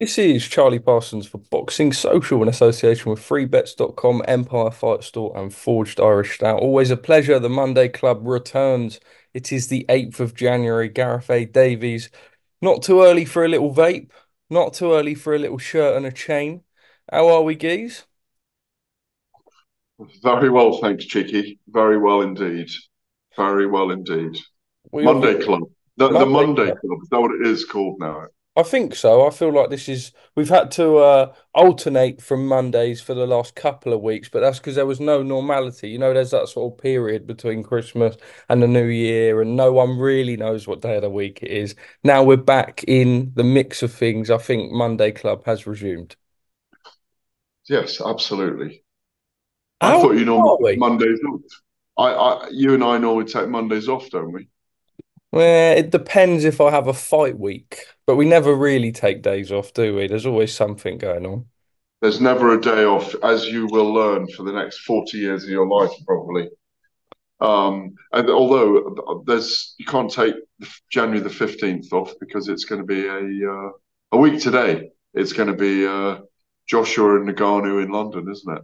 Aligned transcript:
This 0.00 0.16
is 0.16 0.46
Charlie 0.46 0.78
Parsons 0.78 1.26
for 1.26 1.38
Boxing 1.38 1.92
Social 1.92 2.40
in 2.40 2.48
association 2.48 3.10
with 3.10 3.18
freebets.com, 3.18 4.22
Empire 4.28 4.70
Fight 4.70 5.02
Store, 5.02 5.36
and 5.36 5.52
Forged 5.52 5.98
Irish 5.98 6.36
Stout. 6.36 6.60
Always 6.60 6.92
a 6.92 6.96
pleasure. 6.96 7.40
The 7.40 7.48
Monday 7.48 7.88
Club 7.88 8.20
returns. 8.24 9.00
It 9.34 9.50
is 9.52 9.66
the 9.66 9.84
8th 9.88 10.20
of 10.20 10.34
January. 10.36 10.88
Gareth 10.88 11.28
A. 11.30 11.46
Davies. 11.46 12.10
Not 12.62 12.84
too 12.84 13.02
early 13.02 13.24
for 13.24 13.44
a 13.44 13.48
little 13.48 13.74
vape, 13.74 14.10
not 14.48 14.74
too 14.74 14.92
early 14.92 15.16
for 15.16 15.34
a 15.34 15.38
little 15.38 15.58
shirt 15.58 15.96
and 15.96 16.06
a 16.06 16.12
chain. 16.12 16.62
How 17.10 17.26
are 17.28 17.42
we, 17.42 17.56
geez? 17.56 18.04
Very 20.22 20.48
well, 20.48 20.78
thanks, 20.78 21.06
Cheeky. 21.06 21.58
Very 21.68 21.98
well 21.98 22.20
indeed. 22.22 22.68
Very 23.36 23.66
well 23.66 23.90
indeed. 23.90 24.38
We 24.92 25.02
Monday 25.02 25.34
all- 25.34 25.42
Club. 25.42 25.62
The 25.96 26.10
Monday 26.10 26.18
the 26.20 26.26
Monday 26.26 26.66
Club. 26.66 26.78
Club. 26.78 26.98
Is 27.02 27.08
that 27.10 27.20
what 27.20 27.34
it 27.34 27.46
is 27.48 27.64
called 27.64 27.96
now? 27.98 28.26
I 28.58 28.64
think 28.64 28.96
so. 28.96 29.24
I 29.24 29.30
feel 29.30 29.52
like 29.52 29.70
this 29.70 29.88
is 29.88 30.10
we've 30.34 30.48
had 30.48 30.72
to 30.72 30.96
uh, 30.96 31.32
alternate 31.54 32.20
from 32.20 32.48
Mondays 32.48 33.00
for 33.00 33.14
the 33.14 33.24
last 33.24 33.54
couple 33.54 33.92
of 33.92 34.00
weeks, 34.00 34.28
but 34.28 34.40
that's 34.40 34.58
because 34.58 34.74
there 34.74 34.84
was 34.84 34.98
no 34.98 35.22
normality. 35.22 35.90
You 35.90 35.98
know, 35.98 36.12
there's 36.12 36.32
that 36.32 36.48
sort 36.48 36.72
of 36.72 36.82
period 36.82 37.24
between 37.24 37.62
Christmas 37.62 38.16
and 38.48 38.60
the 38.60 38.66
New 38.66 38.86
Year, 38.86 39.40
and 39.40 39.54
no 39.54 39.72
one 39.72 39.96
really 39.96 40.36
knows 40.36 40.66
what 40.66 40.80
day 40.80 40.96
of 40.96 41.02
the 41.02 41.08
week 41.08 41.38
it 41.40 41.52
is. 41.52 41.76
Now 42.02 42.24
we're 42.24 42.36
back 42.36 42.82
in 42.88 43.30
the 43.36 43.44
mix 43.44 43.84
of 43.84 43.92
things. 43.92 44.28
I 44.28 44.38
think 44.38 44.72
Monday 44.72 45.12
Club 45.12 45.44
has 45.46 45.64
resumed. 45.64 46.16
Yes, 47.68 48.00
absolutely. 48.04 48.82
I 49.80 50.00
thought 50.00 50.16
you 50.16 50.24
normally? 50.24 50.74
Mondays 50.74 51.20
off. 51.30 51.42
I, 51.96 52.08
I, 52.10 52.48
you 52.50 52.74
and 52.74 52.82
I 52.82 52.98
normally 52.98 53.26
take 53.26 53.48
Mondays 53.48 53.88
off, 53.88 54.10
don't 54.10 54.32
we? 54.32 54.48
Well, 55.30 55.76
it 55.78 55.90
depends 55.90 56.44
if 56.44 56.60
I 56.60 56.72
have 56.72 56.88
a 56.88 56.94
fight 56.94 57.38
week, 57.38 57.84
but 58.08 58.16
we 58.16 58.24
never 58.24 58.54
really 58.54 58.90
take 58.90 59.20
days 59.20 59.52
off, 59.52 59.74
do 59.74 59.94
we? 59.94 60.08
There's 60.08 60.24
always 60.24 60.54
something 60.54 60.96
going 60.96 61.26
on. 61.26 61.44
There's 62.00 62.22
never 62.22 62.54
a 62.54 62.60
day 62.60 62.84
off, 62.84 63.14
as 63.22 63.44
you 63.44 63.66
will 63.66 63.92
learn 63.92 64.26
for 64.28 64.44
the 64.44 64.52
next 64.52 64.78
40 64.78 65.18
years 65.18 65.44
of 65.44 65.50
your 65.50 65.68
life, 65.68 65.90
probably. 66.06 66.48
Um, 67.40 67.94
and 68.14 68.30
although 68.30 69.22
there's, 69.26 69.74
you 69.78 69.84
can't 69.84 70.10
take 70.10 70.34
January 70.90 71.20
the 71.20 71.28
15th 71.28 71.92
off 71.92 72.14
because 72.18 72.48
it's 72.48 72.64
going 72.64 72.80
to 72.80 72.86
be 72.86 73.06
a 73.06 73.52
uh, 73.52 73.70
a 74.12 74.16
week 74.16 74.40
today. 74.40 74.88
It's 75.12 75.34
going 75.34 75.48
to 75.48 75.54
be 75.54 75.86
uh, 75.86 76.20
Joshua 76.66 77.20
and 77.20 77.28
Ngannou 77.28 77.84
in 77.84 77.90
London, 77.90 78.26
isn't 78.30 78.56
it? 78.56 78.62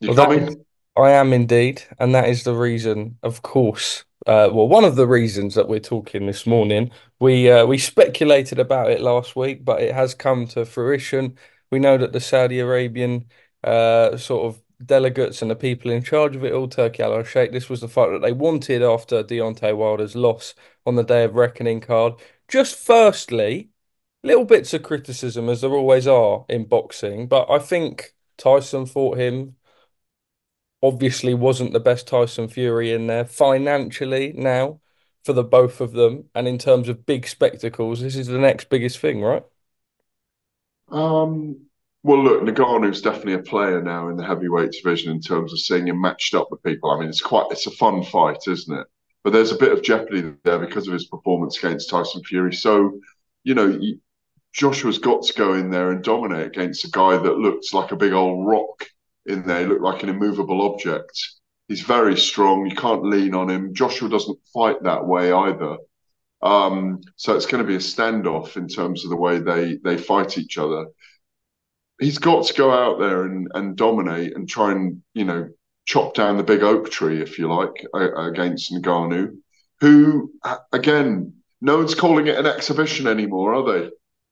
You 0.00 0.08
Well, 0.10 0.26
coming? 0.26 0.48
is- 0.48 0.56
I 0.94 1.12
am 1.12 1.32
indeed, 1.32 1.84
and 1.98 2.14
that 2.14 2.28
is 2.28 2.42
the 2.44 2.54
reason, 2.54 3.16
of 3.22 3.40
course. 3.40 4.04
Uh, 4.28 4.50
well, 4.52 4.68
one 4.68 4.84
of 4.84 4.96
the 4.96 5.06
reasons 5.06 5.54
that 5.54 5.68
we're 5.68 5.80
talking 5.80 6.26
this 6.26 6.46
morning. 6.46 6.90
We 7.18 7.50
uh, 7.50 7.64
we 7.64 7.78
speculated 7.78 8.58
about 8.58 8.90
it 8.90 9.00
last 9.00 9.34
week, 9.34 9.64
but 9.64 9.80
it 9.80 9.94
has 9.94 10.14
come 10.14 10.46
to 10.48 10.66
fruition. 10.66 11.38
We 11.70 11.78
know 11.78 11.96
that 11.96 12.12
the 12.12 12.20
Saudi 12.20 12.60
Arabian 12.60 13.26
uh, 13.64 14.18
sort 14.18 14.44
of 14.46 14.62
delegates 14.84 15.40
and 15.40 15.50
the 15.50 15.56
people 15.56 15.90
in 15.90 16.02
charge 16.02 16.36
of 16.36 16.44
it 16.44 16.52
all, 16.52 16.68
Turki 16.68 17.02
Al 17.02 17.22
Sheikh, 17.24 17.52
this 17.52 17.70
was 17.70 17.80
the 17.80 17.88
fight 17.88 18.10
that 18.10 18.20
they 18.20 18.32
wanted 18.32 18.82
after 18.82 19.24
Deontay 19.24 19.74
Wilder's 19.76 20.14
loss 20.14 20.54
on 20.86 20.96
the 20.96 21.02
Day 21.04 21.24
of 21.24 21.34
Reckoning 21.34 21.80
card. 21.80 22.14
Just 22.48 22.76
firstly, 22.76 23.70
little 24.22 24.44
bits 24.44 24.74
of 24.74 24.82
criticism, 24.82 25.48
as 25.48 25.62
there 25.62 25.74
always 25.74 26.06
are 26.06 26.44
in 26.50 26.64
boxing, 26.66 27.28
but 27.28 27.50
I 27.50 27.58
think 27.60 28.14
Tyson 28.36 28.84
fought 28.86 29.18
him 29.18 29.56
obviously 30.82 31.34
wasn't 31.34 31.72
the 31.72 31.80
best 31.80 32.06
Tyson 32.06 32.48
Fury 32.48 32.92
in 32.92 33.06
there 33.06 33.24
financially 33.24 34.32
now 34.36 34.80
for 35.24 35.32
the 35.32 35.44
both 35.44 35.80
of 35.80 35.92
them. 35.92 36.24
And 36.34 36.46
in 36.46 36.58
terms 36.58 36.88
of 36.88 37.06
big 37.06 37.26
spectacles, 37.26 38.00
this 38.00 38.16
is 38.16 38.28
the 38.28 38.38
next 38.38 38.68
biggest 38.68 38.98
thing, 38.98 39.22
right? 39.22 39.44
Um, 40.90 41.66
well, 42.02 42.22
look, 42.22 42.42
Ngannou's 42.42 43.02
definitely 43.02 43.34
a 43.34 43.40
player 43.40 43.82
now 43.82 44.08
in 44.08 44.16
the 44.16 44.24
heavyweight 44.24 44.72
division 44.72 45.10
in 45.10 45.20
terms 45.20 45.52
of 45.52 45.60
seeing 45.60 45.88
him 45.88 46.00
matched 46.00 46.34
up 46.34 46.48
with 46.50 46.62
people. 46.62 46.90
I 46.90 47.00
mean, 47.00 47.08
it's 47.08 47.20
quite, 47.20 47.46
it's 47.50 47.66
a 47.66 47.72
fun 47.72 48.02
fight, 48.04 48.38
isn't 48.46 48.78
it? 48.78 48.86
But 49.24 49.32
there's 49.32 49.52
a 49.52 49.58
bit 49.58 49.72
of 49.72 49.82
jeopardy 49.82 50.32
there 50.44 50.58
because 50.58 50.86
of 50.86 50.94
his 50.94 51.08
performance 51.08 51.58
against 51.58 51.90
Tyson 51.90 52.22
Fury. 52.22 52.54
So, 52.54 53.00
you 53.42 53.54
know, 53.54 53.78
Joshua's 54.52 54.98
got 54.98 55.24
to 55.24 55.34
go 55.34 55.54
in 55.54 55.70
there 55.70 55.90
and 55.90 56.02
dominate 56.02 56.46
against 56.46 56.84
a 56.84 56.90
guy 56.90 57.16
that 57.18 57.38
looks 57.38 57.74
like 57.74 57.92
a 57.92 57.96
big 57.96 58.12
old 58.12 58.46
rock 58.46 58.86
in 59.28 59.46
there. 59.46 59.60
He 59.60 59.66
looked 59.66 59.82
like 59.82 60.02
an 60.02 60.08
immovable 60.08 60.62
object. 60.72 61.18
He's 61.68 61.82
very 61.82 62.16
strong. 62.16 62.66
You 62.66 62.74
can't 62.74 63.04
lean 63.04 63.34
on 63.34 63.50
him. 63.50 63.74
Joshua 63.74 64.08
doesn't 64.08 64.38
fight 64.52 64.82
that 64.82 65.06
way 65.06 65.32
either. 65.32 65.76
Um, 66.40 67.00
so 67.16 67.36
it's 67.36 67.46
going 67.46 67.62
to 67.62 67.68
be 67.68 67.74
a 67.74 67.78
standoff 67.78 68.56
in 68.56 68.68
terms 68.68 69.04
of 69.04 69.10
the 69.10 69.16
way 69.16 69.38
they 69.38 69.78
they 69.82 69.98
fight 69.98 70.38
each 70.38 70.56
other. 70.56 70.86
He's 72.00 72.18
got 72.18 72.46
to 72.46 72.54
go 72.54 72.70
out 72.70 73.00
there 73.00 73.24
and, 73.24 73.48
and 73.54 73.76
dominate 73.76 74.34
and 74.36 74.48
try 74.48 74.72
and 74.72 75.02
you 75.14 75.24
know 75.24 75.48
chop 75.88 76.14
down 76.14 76.36
the 76.36 76.42
big 76.42 76.62
oak 76.62 76.90
tree, 76.90 77.20
if 77.22 77.38
you 77.38 77.52
like, 77.52 77.86
against 77.94 78.72
Ngannou, 78.72 79.38
who 79.80 80.30
again, 80.72 81.32
no 81.60 81.78
one's 81.78 81.94
calling 81.94 82.26
it 82.26 82.36
an 82.36 82.46
exhibition 82.46 83.06
anymore, 83.06 83.54
are 83.54 83.72
they? 83.72 83.90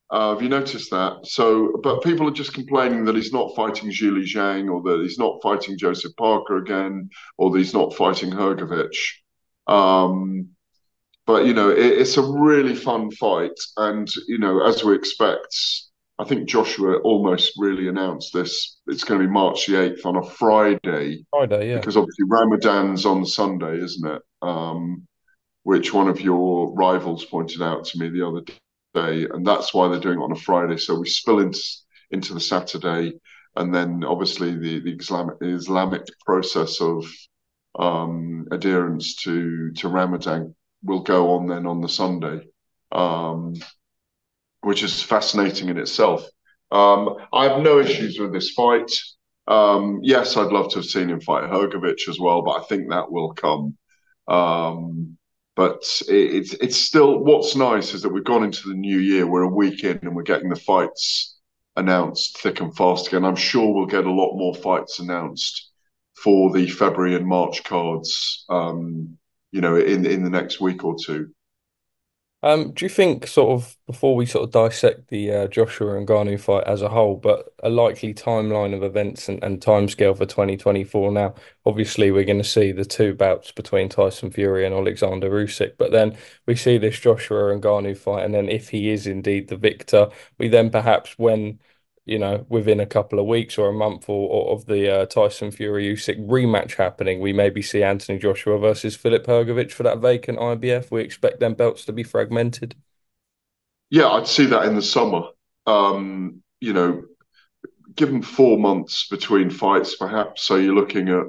Uh, 0.09 0.35
have 0.35 0.43
you 0.43 0.49
noticed 0.49 0.91
that? 0.91 1.19
So, 1.25 1.81
but 1.83 2.03
people 2.03 2.29
are 2.29 2.33
just 2.33 2.55
complaining 2.55 3.05
that 3.05 3.17
he's 3.17 3.33
not 3.33 3.57
fighting 3.57 3.91
Zhilei 3.91 4.23
Zhang 4.23 4.73
or 4.73 4.81
that 4.83 5.03
he's 5.03 5.19
not 5.19 5.43
fighting 5.43 5.77
Joseph 5.77 6.15
Parker 6.17 6.59
again 6.59 7.11
or 7.39 7.51
that 7.51 7.59
he's 7.59 7.75
not 7.75 7.95
fighting 7.95 8.31
Hrgovic. 8.31 8.95
Um, 9.67 10.51
but 11.27 11.45
you 11.45 11.55
know, 11.55 11.71
it, 11.71 11.79
it's 11.79 12.17
a 12.17 12.23
really 12.23 12.77
fun 12.77 13.11
fight, 13.11 13.59
and 13.77 14.09
you 14.29 14.39
know, 14.39 14.65
as 14.65 14.85
we 14.85 14.95
expect, 14.95 15.57
I 16.21 16.25
think 16.25 16.49
Joshua 16.49 16.99
almost 16.99 17.55
really 17.59 17.89
announced 17.89 18.33
this. 18.33 18.79
It's 18.87 19.03
going 19.03 19.21
to 19.21 19.27
be 19.27 19.33
March 19.33 19.67
the 19.67 19.81
eighth 19.83 20.07
on 20.07 20.17
a 20.17 20.23
Friday 20.23 21.27
Friday, 21.31 21.71
yeah. 21.71 21.77
because 21.77 21.97
obviously 21.97 22.27
Ramadan's 22.29 23.05
on 23.05 23.27
Sunday, 23.27 23.83
isn't 23.83 24.09
it? 24.09 24.23
Um, 24.41 25.07
which 25.65 25.93
one 25.93 26.07
of 26.07 26.21
your 26.21 26.73
rivals 26.75 27.25
pointed 27.25 27.61
out 27.61 27.85
to 27.87 27.99
me 27.99 28.09
the 28.09 28.25
other 28.25 28.43
day, 29.03 29.27
and 29.33 29.47
that's 29.47 29.73
why 29.75 29.89
they're 29.89 30.07
doing 30.07 30.21
it 30.21 30.25
on 30.25 30.33
a 30.33 30.37
Friday. 30.49 30.79
So 30.79 30.99
we 30.99 31.09
spill 31.09 31.41
into 31.41 31.61
into 32.11 32.35
the 32.35 32.41
Saturday, 32.41 33.13
and 33.57 33.75
then 33.75 34.05
obviously 34.05 34.51
the 34.55 34.81
the 34.81 34.95
Islamic 35.03 35.37
Islamic 35.43 36.05
process 36.25 36.81
of 36.81 37.05
um, 37.79 38.47
adherence 38.51 39.17
to 39.25 39.73
to 39.79 39.89
Ramadan 39.89 40.55
will 40.83 41.03
go 41.03 41.35
on 41.35 41.47
then 41.47 41.67
on 41.67 41.81
the 41.81 41.89
Sunday, 41.89 42.39
um, 42.93 43.55
which 44.61 44.83
is 44.83 45.03
fascinating 45.03 45.69
in 45.69 45.79
itself. 45.79 46.25
Um, 46.71 47.17
I 47.33 47.49
have 47.49 47.63
no 47.63 47.79
issues 47.79 48.19
with 48.19 48.33
this 48.33 48.51
fight. 48.51 48.91
Um, 49.49 50.01
yes, 50.03 50.37
I'd 50.37 50.53
love 50.53 50.71
to 50.71 50.79
have 50.79 50.87
seen 50.87 51.11
him 51.11 51.21
fight 51.21 51.49
Hrgovic 51.51 52.09
as 52.09 52.19
well, 52.19 52.43
but 52.43 52.61
I 52.61 52.65
think 52.65 52.91
that 52.91 53.11
will 53.11 53.33
come. 53.35 53.77
But 55.57 55.83
it, 56.09 56.35
it's 56.35 56.55
it's 56.55 56.77
still 56.77 57.19
what's 57.25 57.57
nice 57.57 57.95
is 57.95 58.03
that 58.03 58.11
we've 58.11 58.25
gone 58.25 58.45
into 58.45 58.69
the 58.69 58.75
new 58.75 58.99
year. 58.99 59.27
We're 59.27 59.43
a 59.43 59.49
week 59.49 59.83
in 59.85 59.99
and 60.03 60.15
we're 60.15 60.23
getting 60.23 60.51
the 60.51 60.57
fights 60.57 61.39
announced 61.77 62.39
thick 62.39 62.61
and 62.61 62.77
fast 62.77 63.09
again. 63.09 63.25
I'm 63.25 63.37
sure 63.37 63.75
we'll 63.75 63.87
get 63.87 64.07
a 64.07 64.13
lot 64.13 64.37
more 64.37 64.55
fights 64.55 64.99
announced 64.99 65.71
for 66.23 66.53
the 66.53 66.69
February 66.69 67.15
and 67.15 67.27
March 67.27 67.65
cards. 67.65 68.45
Um, 68.49 69.19
you 69.51 69.61
know, 69.61 69.77
in 69.77 70.05
in 70.05 70.23
the 70.23 70.31
next 70.31 70.61
week 70.61 70.85
or 70.85 70.95
two. 71.03 71.31
Um, 72.43 72.73
do 72.73 72.85
you 72.85 72.89
think 72.89 73.27
sort 73.27 73.51
of 73.61 73.77
before 73.87 74.15
we 74.15 74.27
sort 74.27 74.45
of 74.45 74.51
dissect 74.53 75.09
the 75.09 75.33
uh, 75.33 75.47
Joshua 75.49 75.97
and 75.97 76.07
Ngannou 76.07 76.39
fight 76.39 76.65
as 76.65 76.83
a 76.83 76.89
whole, 76.89 77.17
but 77.17 77.53
a 77.63 77.71
likely 77.71 78.15
timeline 78.15 78.75
of 78.75 78.83
events 78.83 79.29
and, 79.29 79.43
and 79.43 79.61
timescale 79.61 80.17
for 80.17 80.27
2024 80.27 81.11
now? 81.13 81.35
Obviously, 81.65 82.11
we're 82.11 82.25
going 82.25 82.39
to 82.39 82.45
see 82.45 82.73
the 82.73 82.85
two 82.85 83.15
bouts 83.15 83.51
between 83.53 83.89
Tyson 83.89 84.31
Fury 84.31 84.65
and 84.67 84.75
Alexander 84.75 85.31
Usyk, 85.31 85.73
but 85.79 85.93
then 85.93 86.17
we 86.47 86.55
see 86.55 86.79
this 86.79 87.01
Joshua 87.01 87.53
and 87.53 87.63
Ngannou 87.63 87.97
fight, 87.97 88.25
and 88.25 88.35
then 88.35 88.49
if 88.49 88.69
he 88.69 88.91
is 88.91 89.07
indeed 89.07 89.49
the 89.49 89.57
victor, 89.57 90.11
we 90.39 90.49
then 90.49 90.71
perhaps 90.71 91.19
when 91.19 91.59
you 92.07 92.21
know, 92.21 92.47
within 92.49 92.79
a 92.79 92.87
couple 92.87 93.19
of 93.19 93.27
weeks 93.27 93.59
or 93.59 93.69
a 93.69 93.73
month 93.73 94.09
or, 94.09 94.31
or 94.31 94.55
of 94.55 94.67
the 94.67 94.89
uh, 94.89 95.07
Tyson 95.07 95.51
Fury 95.51 95.93
Usyk 95.93 96.25
rematch 96.27 96.77
happening, 96.77 97.21
we 97.21 97.33
maybe 97.33 97.61
see 97.61 97.83
Anthony 97.83 98.19
Joshua 98.19 98.59
versus 98.59 98.95
Filip 98.95 99.27
Hrgovic 99.27 99.73
for 99.73 99.83
that 99.83 99.99
vacant 99.99 100.39
IBF. 100.39 100.93
We 100.93 101.03
expect 101.03 101.41
them 101.41 101.55
belts 101.55 101.85
to 101.87 101.93
be 101.93 102.05
fragmented. 102.05 102.77
Yeah, 103.91 104.09
I'd 104.09 104.29
see 104.29 104.47
that 104.47 104.67
in 104.67 104.77
the 104.77 104.83
summer. 104.83 105.23
Um, 105.67 106.43
you 106.61 106.73
know, 106.73 107.03
given 107.97 108.23
four 108.23 108.57
months 108.57 109.09
between 109.09 109.51
fights, 109.51 109.97
perhaps. 109.97 110.45
So 110.45 110.57
you're 110.57 110.75
looking 110.75 111.09
at 111.09 111.27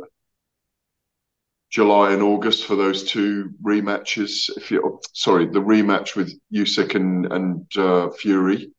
July 1.72 2.14
and 2.14 2.22
August 2.22 2.66
for 2.66 2.76
those 2.76 3.04
two 3.04 3.50
rematches. 3.64 4.56
If 4.56 4.70
you 4.70 5.00
sorry, 5.14 5.48
the 5.48 5.60
rematch 5.60 6.16
with 6.16 6.40
Usyk 6.54 6.94
and 6.94 7.26
and 7.34 7.78
uh, 7.78 8.12
Fury 8.12 8.72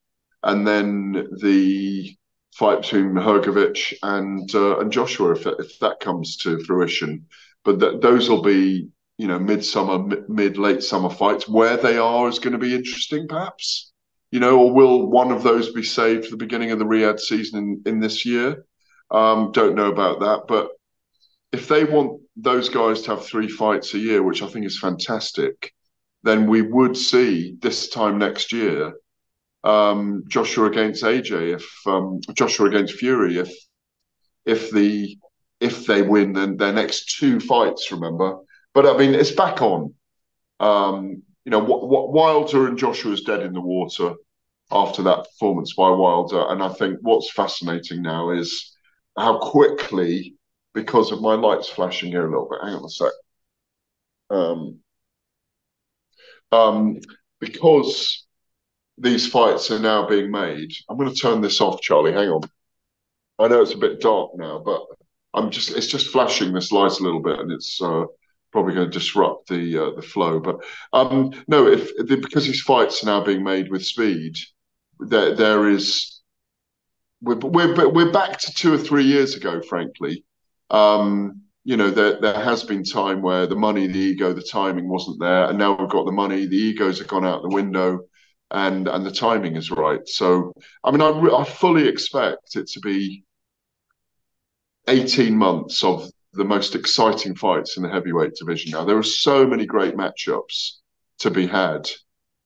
and 0.42 0.66
then 0.66 1.28
the 1.40 2.16
fight 2.54 2.82
between 2.82 3.14
Hrgovic 3.14 3.94
and 4.02 4.52
uh, 4.54 4.78
and 4.78 4.92
Joshua, 4.92 5.32
if 5.32 5.46
if 5.46 5.78
that 5.80 6.00
comes 6.00 6.36
to 6.38 6.62
fruition. 6.64 7.26
But 7.64 7.80
th- 7.80 8.00
those 8.00 8.28
will 8.28 8.42
be 8.42 8.88
you 9.16 9.28
know 9.28 9.38
midsummer, 9.38 10.24
mid 10.28 10.58
late 10.58 10.82
summer 10.82 11.10
fights. 11.10 11.48
Where 11.48 11.76
they 11.76 11.98
are 11.98 12.28
is 12.28 12.38
going 12.38 12.52
to 12.52 12.58
be 12.58 12.74
interesting, 12.74 13.28
perhaps. 13.28 13.92
You 14.30 14.40
know, 14.40 14.58
or 14.58 14.74
will 14.74 15.06
one 15.06 15.32
of 15.32 15.42
those 15.42 15.72
be 15.72 15.82
saved 15.82 16.26
for 16.26 16.32
the 16.32 16.44
beginning 16.44 16.70
of 16.70 16.78
the 16.78 16.84
Riyadh 16.84 17.18
season 17.18 17.80
in, 17.86 17.94
in 17.94 18.00
this 18.00 18.26
year? 18.26 18.66
Um, 19.10 19.52
don't 19.52 19.74
know 19.74 19.90
about 19.90 20.20
that, 20.20 20.42
but 20.48 20.68
if 21.50 21.66
they 21.66 21.84
want 21.84 22.20
those 22.36 22.68
guys 22.68 23.00
to 23.02 23.12
have 23.12 23.24
three 23.24 23.48
fights 23.48 23.94
a 23.94 23.98
year, 23.98 24.22
which 24.22 24.42
I 24.42 24.48
think 24.48 24.66
is 24.66 24.78
fantastic, 24.78 25.72
then 26.24 26.46
we 26.46 26.60
would 26.60 26.94
see 26.94 27.56
this 27.62 27.88
time 27.88 28.18
next 28.18 28.52
year 28.52 28.92
um, 29.68 30.24
Joshua 30.28 30.66
against 30.70 31.04
AJ, 31.04 31.56
if 31.56 31.86
um, 31.86 32.20
Joshua 32.34 32.68
against 32.68 32.94
Fury, 32.94 33.36
if 33.36 33.52
if 34.46 34.70
the 34.70 35.18
if 35.60 35.86
they 35.86 36.00
win 36.02 36.32
then 36.32 36.56
their 36.56 36.72
next 36.72 37.18
two 37.18 37.38
fights, 37.38 37.92
remember. 37.92 38.38
But 38.72 38.86
I 38.86 38.96
mean, 38.96 39.14
it's 39.14 39.32
back 39.32 39.60
on. 39.60 39.94
Um, 40.58 41.22
you 41.44 41.50
know, 41.50 41.58
what, 41.58 41.88
what 41.88 42.12
Wilder 42.12 42.66
and 42.66 42.78
Joshua's 42.78 43.22
dead 43.22 43.42
in 43.42 43.52
the 43.52 43.60
water 43.60 44.14
after 44.70 45.02
that 45.02 45.24
performance 45.24 45.74
by 45.74 45.90
Wilder, 45.90 46.46
and 46.48 46.62
I 46.62 46.70
think 46.70 46.98
what's 47.02 47.30
fascinating 47.30 48.02
now 48.02 48.30
is 48.30 48.74
how 49.16 49.38
quickly, 49.38 50.36
because 50.74 51.12
of 51.12 51.20
my 51.20 51.34
lights 51.34 51.68
flashing 51.68 52.10
here 52.10 52.26
a 52.26 52.30
little 52.30 52.48
bit. 52.48 52.60
Hang 52.62 52.74
on 52.74 52.84
a 52.84 52.88
sec. 52.88 53.12
Um, 54.30 54.78
um, 56.52 57.00
because 57.40 58.26
these 58.98 59.26
fights 59.26 59.70
are 59.70 59.78
now 59.78 60.06
being 60.06 60.30
made. 60.30 60.72
I'm 60.88 60.96
going 60.96 61.12
to 61.12 61.20
turn 61.20 61.40
this 61.40 61.60
off, 61.60 61.80
Charlie. 61.80 62.12
Hang 62.12 62.28
on. 62.28 62.42
I 63.38 63.48
know 63.48 63.62
it's 63.62 63.74
a 63.74 63.78
bit 63.78 64.00
dark 64.00 64.32
now, 64.36 64.60
but 64.64 64.84
I'm 65.34 65.50
just 65.50 65.76
it's 65.76 65.86
just 65.86 66.08
flashing 66.08 66.52
this 66.52 66.72
light 66.72 66.98
a 66.98 67.02
little 67.02 67.22
bit, 67.22 67.38
and 67.38 67.52
it's 67.52 67.80
uh, 67.80 68.04
probably 68.50 68.74
going 68.74 68.90
to 68.90 68.98
disrupt 68.98 69.48
the 69.48 69.78
uh, 69.78 69.90
the 69.94 70.02
flow. 70.02 70.40
But 70.40 70.64
um, 70.92 71.32
no, 71.46 71.68
if 71.68 71.90
because 72.06 72.46
these 72.46 72.62
fights 72.62 73.02
are 73.02 73.06
now 73.06 73.24
being 73.24 73.44
made 73.44 73.70
with 73.70 73.84
speed, 73.84 74.36
there 74.98 75.34
there 75.34 75.68
is 75.68 76.20
we're 77.22 77.36
we're 77.36 77.88
we're 77.88 78.12
back 78.12 78.38
to 78.38 78.52
two 78.52 78.74
or 78.74 78.78
three 78.78 79.04
years 79.04 79.34
ago, 79.34 79.62
frankly. 79.62 80.24
Um, 80.70 81.42
you 81.62 81.76
know, 81.76 81.90
there 81.90 82.20
there 82.20 82.42
has 82.42 82.64
been 82.64 82.82
time 82.82 83.22
where 83.22 83.46
the 83.46 83.54
money, 83.54 83.86
the 83.86 83.98
ego, 83.98 84.32
the 84.32 84.42
timing 84.42 84.88
wasn't 84.88 85.20
there, 85.20 85.44
and 85.44 85.58
now 85.58 85.76
we've 85.78 85.88
got 85.88 86.06
the 86.06 86.12
money, 86.12 86.46
the 86.46 86.56
egos 86.56 86.98
have 86.98 87.08
gone 87.08 87.26
out 87.26 87.42
the 87.42 87.48
window 87.48 88.00
and 88.50 88.88
and 88.88 89.04
the 89.04 89.10
timing 89.10 89.56
is 89.56 89.70
right. 89.70 90.06
So, 90.08 90.52
I 90.84 90.90
mean, 90.90 91.00
I, 91.00 91.10
I 91.10 91.44
fully 91.44 91.86
expect 91.86 92.56
it 92.56 92.68
to 92.68 92.80
be 92.80 93.24
18 94.88 95.36
months 95.36 95.84
of 95.84 96.10
the 96.32 96.44
most 96.44 96.74
exciting 96.74 97.34
fights 97.34 97.76
in 97.76 97.82
the 97.82 97.88
heavyweight 97.88 98.34
division. 98.34 98.72
Now, 98.72 98.84
there 98.84 98.98
are 98.98 99.02
so 99.02 99.46
many 99.46 99.66
great 99.66 99.96
matchups 99.96 100.78
to 101.18 101.30
be 101.30 101.46
had. 101.46 101.90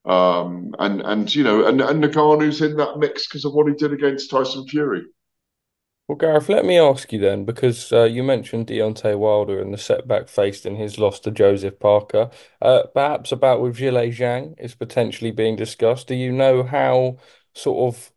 Um, 0.05 0.75
and 0.79 1.01
and 1.03 1.33
you 1.33 1.45
know, 1.45 1.67
and, 1.67 1.81
and 1.81 2.03
Ngannou's 2.03 2.61
in 2.61 2.77
that 2.77 2.99
mix 2.99 3.27
because 3.27 3.45
of 3.45 3.53
what 3.53 3.69
he 3.69 3.75
did 3.75 3.93
against 3.93 4.31
Tyson 4.31 4.67
Fury. 4.67 5.05
Well, 6.13 6.19
Gareth, 6.19 6.51
let 6.51 6.67
me 6.67 6.79
ask 6.79 7.11
you 7.11 7.19
then, 7.19 7.47
because 7.47 7.91
uh, 7.91 8.05
you 8.05 8.23
mentioned 8.23 8.67
Deontay 8.67 9.19
Wilder 9.19 9.59
and 9.63 9.73
the 9.73 9.79
setback 9.79 10.29
faced 10.29 10.67
in 10.67 10.77
his 10.77 10.99
loss 10.99 11.19
to 11.21 11.31
Joseph 11.31 11.79
Parker. 11.79 12.29
Uh, 12.61 12.83
perhaps 12.93 13.33
about 13.33 13.63
with 13.63 13.79
Zhilei 13.79 14.15
Zhang 14.15 14.55
is 14.59 14.75
potentially 14.75 15.31
being 15.31 15.57
discussed. 15.57 16.09
Do 16.09 16.15
you 16.15 16.31
know 16.31 16.65
how 16.65 17.17
sort 17.55 17.95
of 17.95 18.13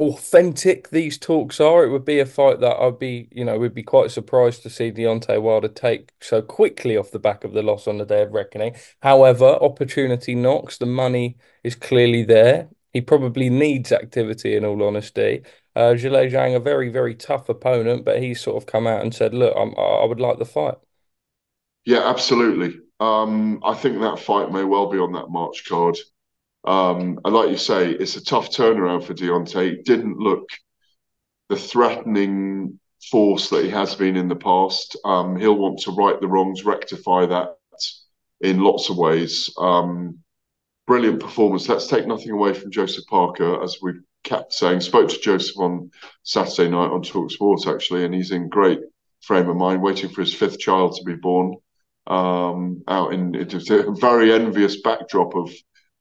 authentic 0.00 0.90
these 0.90 1.16
talks 1.16 1.60
are? 1.60 1.82
It 1.82 1.88
would 1.88 2.04
be 2.04 2.20
a 2.20 2.26
fight 2.26 2.60
that 2.60 2.76
I'd 2.76 2.98
be, 2.98 3.28
you 3.32 3.46
know, 3.46 3.58
we'd 3.58 3.72
be 3.72 3.84
quite 3.84 4.10
surprised 4.10 4.62
to 4.64 4.68
see 4.68 4.92
Deontay 4.92 5.40
Wilder 5.40 5.68
take 5.68 6.12
so 6.20 6.42
quickly 6.42 6.98
off 6.98 7.10
the 7.10 7.18
back 7.18 7.44
of 7.44 7.54
the 7.54 7.62
loss 7.62 7.88
on 7.88 7.96
the 7.96 8.04
day 8.04 8.20
of 8.20 8.32
reckoning. 8.32 8.76
However, 9.00 9.46
opportunity 9.46 10.34
knocks. 10.34 10.76
The 10.76 10.84
money 10.84 11.38
is 11.64 11.74
clearly 11.74 12.22
there. 12.22 12.68
He 12.92 13.00
probably 13.00 13.48
needs 13.50 13.92
activity, 13.92 14.56
in 14.56 14.64
all 14.64 14.82
honesty. 14.82 15.44
Uh, 15.76 15.94
Zhilei 15.94 16.30
Zhang, 16.30 16.56
a 16.56 16.60
very, 16.60 16.88
very 16.88 17.14
tough 17.14 17.48
opponent, 17.48 18.04
but 18.04 18.20
he's 18.20 18.40
sort 18.40 18.56
of 18.56 18.66
come 18.66 18.86
out 18.86 19.02
and 19.02 19.14
said, 19.14 19.34
look, 19.34 19.54
I'm, 19.56 19.74
I 19.78 20.04
would 20.04 20.20
like 20.20 20.38
the 20.38 20.44
fight. 20.44 20.74
Yeah, 21.84 22.08
absolutely. 22.08 22.78
Um, 22.98 23.60
I 23.64 23.74
think 23.74 24.00
that 24.00 24.18
fight 24.18 24.52
may 24.52 24.64
well 24.64 24.90
be 24.90 24.98
on 24.98 25.12
that 25.12 25.30
March 25.30 25.64
card. 25.68 25.96
Um, 26.64 27.18
and 27.24 27.34
like 27.34 27.48
you 27.50 27.56
say, 27.56 27.90
it's 27.90 28.16
a 28.16 28.24
tough 28.24 28.50
turnaround 28.50 29.04
for 29.04 29.14
Deontay. 29.14 29.70
He 29.70 29.82
didn't 29.82 30.18
look 30.18 30.46
the 31.48 31.56
threatening 31.56 32.78
force 33.10 33.48
that 33.50 33.64
he 33.64 33.70
has 33.70 33.94
been 33.94 34.16
in 34.16 34.28
the 34.28 34.36
past. 34.36 34.96
Um, 35.04 35.36
he'll 35.36 35.56
want 35.56 35.78
to 35.80 35.92
right 35.92 36.20
the 36.20 36.28
wrongs, 36.28 36.64
rectify 36.64 37.26
that 37.26 37.56
in 38.40 38.60
lots 38.60 38.90
of 38.90 38.98
ways. 38.98 39.52
Um, 39.58 40.18
brilliant 40.86 41.20
performance. 41.20 41.68
Let's 41.68 41.86
take 41.86 42.06
nothing 42.06 42.30
away 42.30 42.52
from 42.52 42.70
Joseph 42.70 43.06
Parker, 43.08 43.62
as 43.62 43.78
we've 43.80 44.02
kept 44.24 44.52
saying. 44.52 44.80
Spoke 44.80 45.08
to 45.08 45.20
Joseph 45.20 45.58
on 45.58 45.90
Saturday 46.22 46.70
night 46.70 46.90
on 46.90 47.02
Talk 47.02 47.30
Sports 47.30 47.66
actually, 47.66 48.04
and 48.04 48.14
he's 48.14 48.30
in 48.30 48.48
great 48.48 48.80
frame 49.22 49.48
of 49.48 49.56
mind, 49.56 49.82
waiting 49.82 50.10
for 50.10 50.20
his 50.22 50.34
fifth 50.34 50.58
child 50.58 50.96
to 50.96 51.04
be 51.04 51.14
born. 51.14 51.56
Um, 52.06 52.82
out 52.88 53.12
in 53.12 53.36
a 53.36 53.92
very 53.92 54.32
envious 54.32 54.80
backdrop 54.80 55.36
of 55.36 55.52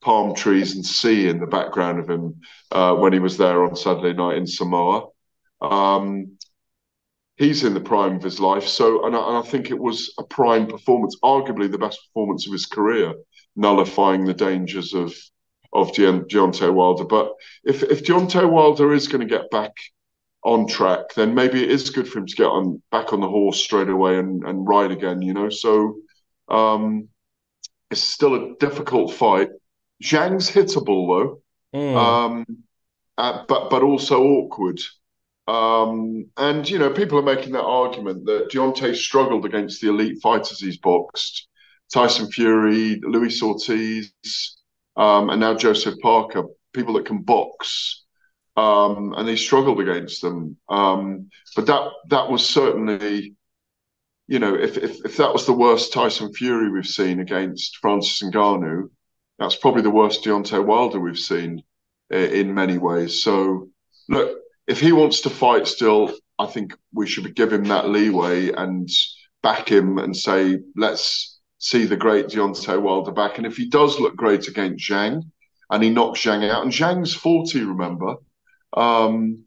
palm 0.02 0.34
trees 0.34 0.76
and 0.76 0.86
sea 0.86 1.28
in 1.28 1.40
the 1.40 1.46
background 1.46 2.00
of 2.00 2.10
him 2.10 2.40
uh, 2.72 2.96
when 2.96 3.14
he 3.14 3.20
was 3.20 3.38
there 3.38 3.64
on 3.64 3.76
Saturday 3.76 4.14
night 4.14 4.38
in 4.38 4.48
Samoa. 4.48 5.08
Um, 5.62 6.38
he's 7.36 7.64
in 7.64 7.74
the 7.74 7.82
prime 7.82 8.16
of 8.16 8.24
his 8.24 8.40
life, 8.40 8.68
so 8.68 9.06
and 9.06 9.16
I, 9.16 9.28
and 9.28 9.38
I 9.38 9.42
think 9.42 9.70
it 9.70 9.80
was 9.80 10.14
a 10.18 10.24
prime 10.24 10.68
performance, 10.68 11.18
arguably 11.24 11.70
the 11.70 11.78
best 11.78 12.00
performance 12.08 12.48
of 12.48 12.54
his 12.54 12.66
career, 12.66 13.14
nullifying 13.56 14.26
the 14.26 14.34
dangers 14.34 14.94
of 14.94 15.14
of 15.74 15.92
Deont- 15.92 16.30
Deontay 16.30 16.74
Wilder. 16.74 17.06
But 17.06 17.34
if 17.64 17.84
if 17.84 18.04
Deontay 18.04 18.50
Wilder 18.50 18.94
is 18.94 19.08
going 19.08 19.28
to 19.28 19.38
get 19.38 19.50
back 19.52 19.74
on 20.44 20.68
track, 20.68 21.14
then 21.16 21.36
maybe 21.36 21.62
it 21.62 21.70
is 21.70 21.90
good 21.90 22.08
for 22.08 22.20
him 22.20 22.26
to 22.26 22.36
get 22.36 22.46
on 22.46 22.82
back 22.92 23.14
on 23.14 23.22
the 23.22 23.28
horse 23.28 23.60
straight 23.62 23.90
away 23.90 24.18
and, 24.18 24.44
and 24.44 24.68
ride 24.68 24.92
again. 24.92 25.22
You 25.22 25.34
know, 25.34 25.50
so 25.50 25.98
um, 26.48 27.10
it's 27.92 28.02
still 28.02 28.36
a 28.36 28.56
difficult 28.60 29.14
fight. 29.14 29.50
Zhang's 30.04 30.50
hittable 30.50 31.42
though, 31.74 31.78
mm. 31.78 31.96
um, 31.96 32.46
uh, 33.18 33.44
but 33.48 33.70
but 33.70 33.84
also 33.84 34.24
awkward. 34.24 34.80
Um, 35.48 36.28
and 36.38 36.70
you 36.70 36.78
know, 36.78 36.92
people 36.92 37.18
are 37.18 37.24
making 37.24 37.54
that 37.54 37.64
argument 37.64 38.26
that 38.26 38.50
Deontay 38.52 38.96
struggled 38.96 39.46
against 39.46 39.82
the 39.82 39.90
elite 39.90 40.22
fighters 40.22 40.60
he's 40.60 40.78
boxed, 40.78 41.48
Tyson 41.92 42.32
Fury, 42.32 43.02
Luis 43.02 43.42
Ortiz, 43.42 44.14
um, 45.00 45.30
and 45.30 45.40
now 45.40 45.56
Joseph 45.56 45.98
Parker, 46.02 46.44
people 46.74 46.94
that 46.96 47.06
can 47.06 47.22
box, 47.22 48.04
um, 48.58 49.14
and 49.18 49.30
he 49.30 49.38
struggled 49.38 49.80
against 49.80 50.22
them. 50.22 50.58
Um, 50.68 51.30
but 51.56 51.66
that 51.68 51.90
that 52.10 52.30
was 52.30 52.48
certainly, 52.48 53.36
you 54.28 54.40
know, 54.40 54.56
if, 54.56 54.78
if, 54.78 55.06
if 55.06 55.18
that 55.18 55.32
was 55.32 55.46
the 55.46 55.54
worst 55.54 55.94
Tyson 55.94 56.34
Fury 56.34 56.70
we've 56.70 56.86
seen 56.86 57.22
against 57.22 57.78
Francis 57.78 58.22
Ngannou, 58.22 58.90
that's 59.40 59.56
probably 59.56 59.84
the 59.84 59.90
worst 59.90 60.26
Deontay 60.26 60.66
Wilder 60.66 61.00
we've 61.00 61.18
seen 61.18 61.64
in, 62.10 62.32
in 62.32 62.54
many 62.54 62.78
ways. 62.78 63.24
So 63.24 63.70
look, 64.10 64.38
if 64.68 64.82
he 64.82 64.92
wants 64.92 65.22
to 65.22 65.30
fight 65.30 65.66
still, 65.66 66.14
I 66.38 66.46
think 66.46 66.76
we 66.94 67.08
should 67.08 67.34
give 67.36 67.54
him 67.54 67.64
that 67.66 67.88
leeway 67.88 68.52
and 68.52 68.90
back 69.42 69.70
him 69.70 69.98
and 69.98 70.16
say 70.16 70.60
let's 70.76 71.39
see 71.60 71.86
the 71.86 71.98
great 71.98 72.28
Deontay 72.28 72.82
Wilder 72.82 73.12
back. 73.12 73.38
And 73.38 73.46
if 73.46 73.58
he 73.58 73.70
does 73.70 74.00
look 74.00 74.16
great 74.16 74.48
against 74.48 74.90
Zhang 74.90 75.30
and 75.70 75.84
he 75.84 75.90
knocks 75.90 76.22
Zhang 76.22 76.50
out, 76.50 76.64
and 76.64 76.72
Zhang's 76.72 77.14
40, 77.14 77.64
remember, 77.64 78.16
um, 78.76 79.44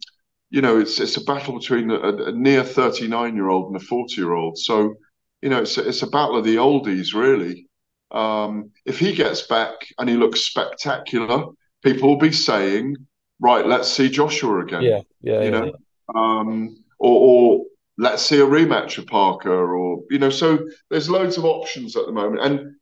you 0.50 0.60
know, 0.60 0.78
it's 0.78 1.00
it's 1.00 1.16
a 1.16 1.24
battle 1.24 1.58
between 1.58 1.90
a, 1.90 1.98
a 1.98 2.32
near 2.32 2.62
39 2.62 3.34
year 3.34 3.48
old 3.48 3.68
and 3.68 3.76
a 3.76 3.84
40 3.84 4.14
year 4.20 4.32
old. 4.34 4.58
So, 4.58 4.94
you 5.40 5.48
know, 5.48 5.62
it's 5.62 5.78
a, 5.78 5.88
it's 5.88 6.02
a 6.02 6.06
battle 6.06 6.36
of 6.36 6.44
the 6.44 6.56
oldies, 6.56 7.14
really. 7.14 7.66
Um, 8.10 8.70
if 8.84 8.98
he 8.98 9.14
gets 9.14 9.46
back 9.46 9.72
and 9.98 10.08
he 10.08 10.16
looks 10.16 10.40
spectacular, 10.40 11.46
people 11.82 12.10
will 12.10 12.18
be 12.18 12.32
saying, 12.32 12.96
right, 13.40 13.66
let's 13.66 13.88
see 13.88 14.10
Joshua 14.10 14.60
again. 14.60 14.82
Yeah, 14.82 15.00
yeah, 15.22 15.40
you 15.40 15.50
yeah, 15.50 15.50
know, 15.50 15.72
um, 16.14 16.84
or, 16.98 17.56
or 17.58 17.64
let's 17.98 18.22
see 18.22 18.40
a 18.40 18.46
rematch 18.46 18.98
of 18.98 19.06
Parker, 19.06 19.76
or 19.76 20.02
you 20.10 20.18
know, 20.18 20.30
so 20.30 20.58
there's 20.90 21.10
loads 21.10 21.36
of 21.36 21.44
options 21.44 21.96
at 21.96 22.06
the 22.06 22.12
moment, 22.12 22.42
and 22.42 22.74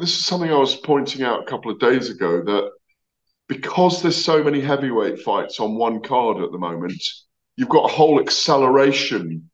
this 0.00 0.10
is 0.10 0.24
something 0.24 0.50
I 0.50 0.56
was 0.56 0.76
pointing 0.76 1.22
out 1.22 1.42
a 1.42 1.50
couple 1.50 1.70
of 1.70 1.78
days 1.78 2.10
ago 2.10 2.42
that 2.44 2.70
because 3.48 4.02
there's 4.02 4.22
so 4.22 4.42
many 4.42 4.60
heavyweight 4.60 5.20
fights 5.20 5.60
on 5.60 5.76
one 5.76 6.00
card 6.00 6.42
at 6.42 6.52
the 6.52 6.58
moment, 6.58 7.02
you've 7.56 7.68
got 7.68 7.90
a 7.90 7.92
whole 7.92 8.20
acceleration 8.20 9.50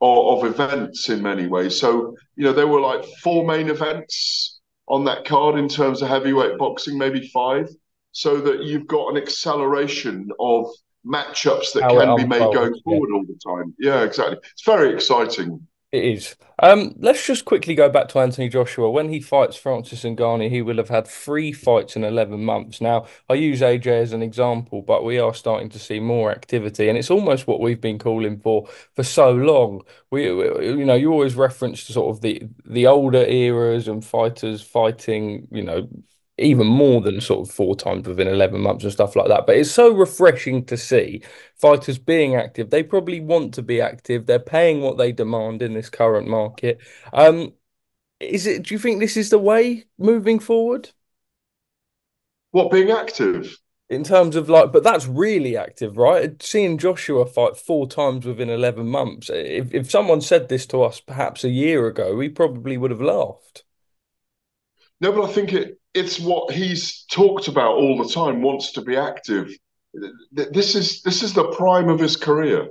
of, 0.00 0.44
of 0.44 0.52
events 0.52 1.08
in 1.08 1.22
many 1.22 1.46
ways. 1.46 1.78
So 1.78 2.16
you 2.36 2.44
know, 2.44 2.52
there 2.52 2.66
were 2.66 2.80
like 2.80 3.04
four 3.22 3.46
main 3.46 3.68
events 3.68 4.60
on 4.88 5.04
that 5.04 5.24
card 5.24 5.58
in 5.58 5.68
terms 5.68 6.02
of 6.02 6.08
heavyweight 6.08 6.58
boxing, 6.58 6.98
maybe 6.98 7.28
five, 7.28 7.68
so 8.12 8.40
that 8.40 8.64
you've 8.64 8.86
got 8.86 9.10
an 9.10 9.16
acceleration 9.16 10.28
of 10.38 10.66
matchups 11.06 11.72
that 11.74 11.82
How 11.82 11.94
can 11.94 12.14
be 12.14 12.24
made 12.24 12.52
going 12.52 12.74
yeah. 12.86 13.00
forward 13.00 13.10
all 13.12 13.24
the 13.26 13.38
time. 13.44 13.74
Yeah, 13.78 14.02
exactly. 14.02 14.38
It's 14.52 14.64
very 14.64 14.92
exciting. 14.94 15.66
It 15.90 16.04
is. 16.04 16.36
Um, 16.62 16.94
let's 17.00 17.26
just 17.26 17.44
quickly 17.44 17.74
go 17.74 17.90
back 17.90 18.08
to 18.08 18.18
Anthony 18.18 18.48
Joshua. 18.48 18.90
When 18.90 19.10
he 19.10 19.20
fights 19.20 19.56
Francis 19.56 20.04
Ngannou, 20.04 20.48
he 20.48 20.62
will 20.62 20.78
have 20.78 20.88
had 20.88 21.06
three 21.06 21.52
fights 21.52 21.96
in 21.96 22.04
11 22.04 22.42
months. 22.42 22.80
Now, 22.80 23.04
I 23.28 23.34
use 23.34 23.60
AJ 23.60 24.00
as 24.00 24.12
an 24.14 24.22
example, 24.22 24.80
but 24.80 25.04
we 25.04 25.18
are 25.18 25.34
starting 25.34 25.68
to 25.68 25.78
see 25.78 26.00
more 26.00 26.30
activity, 26.30 26.88
and 26.88 26.96
it's 26.96 27.10
almost 27.10 27.46
what 27.46 27.60
we've 27.60 27.80
been 27.80 27.98
calling 27.98 28.38
for 28.40 28.66
for 28.94 29.02
so 29.02 29.32
long. 29.32 29.82
We, 30.10 30.32
we- 30.32 30.68
you 30.78 30.86
know, 30.86 30.94
you 30.94 31.12
always 31.12 31.34
reference 31.34 31.84
to 31.86 31.92
sort 31.92 32.16
of 32.16 32.22
the 32.22 32.42
the 32.64 32.86
older 32.86 33.26
eras 33.26 33.86
and 33.86 34.02
fighters 34.02 34.62
fighting, 34.62 35.46
you 35.50 35.62
know, 35.62 35.88
even 36.38 36.66
more 36.66 37.00
than 37.00 37.20
sort 37.20 37.48
of 37.48 37.54
four 37.54 37.76
times 37.76 38.06
within 38.08 38.28
11 38.28 38.60
months 38.60 38.84
and 38.84 38.92
stuff 38.92 39.14
like 39.16 39.28
that. 39.28 39.46
But 39.46 39.56
it's 39.56 39.70
so 39.70 39.92
refreshing 39.94 40.64
to 40.66 40.76
see 40.76 41.22
fighters 41.56 41.98
being 41.98 42.34
active. 42.36 42.70
They 42.70 42.82
probably 42.82 43.20
want 43.20 43.54
to 43.54 43.62
be 43.62 43.80
active. 43.80 44.26
They're 44.26 44.38
paying 44.38 44.80
what 44.80 44.98
they 44.98 45.12
demand 45.12 45.62
in 45.62 45.74
this 45.74 45.90
current 45.90 46.28
market. 46.28 46.80
Um, 47.12 47.52
is 48.20 48.46
it, 48.46 48.64
do 48.64 48.74
you 48.74 48.80
think 48.80 49.00
this 49.00 49.16
is 49.16 49.30
the 49.30 49.38
way 49.38 49.86
moving 49.98 50.38
forward 50.40 50.90
What 52.52 52.70
being 52.70 52.90
active? 52.92 53.58
in 53.88 54.02
terms 54.04 54.34
of 54.36 54.48
like, 54.48 54.72
but 54.72 54.82
that's 54.82 55.06
really 55.06 55.56
active, 55.56 55.96
right? 55.96 56.42
Seeing 56.42 56.78
Joshua 56.78 57.26
fight 57.26 57.56
four 57.56 57.86
times 57.86 58.24
within 58.26 58.48
11 58.48 58.88
months. 58.88 59.30
If, 59.32 59.72
if 59.74 59.90
someone 59.90 60.20
said 60.20 60.48
this 60.48 60.66
to 60.68 60.82
us 60.82 61.00
perhaps 61.00 61.44
a 61.44 61.50
year 61.50 61.86
ago, 61.86 62.14
we 62.16 62.28
probably 62.28 62.76
would 62.76 62.90
have 62.90 63.00
laughed. 63.02 63.64
No, 65.00 65.12
but 65.12 65.28
I 65.28 65.32
think 65.32 65.52
it 65.52 65.78
it's 65.94 66.18
what 66.18 66.52
he's 66.52 67.04
talked 67.10 67.48
about 67.48 67.76
all 67.76 67.96
the 68.02 68.12
time. 68.12 68.42
Wants 68.42 68.72
to 68.72 68.82
be 68.82 68.96
active. 68.96 69.50
This 70.32 70.74
is 70.74 71.02
this 71.02 71.22
is 71.22 71.34
the 71.34 71.52
prime 71.52 71.88
of 71.88 72.00
his 72.00 72.16
career. 72.16 72.68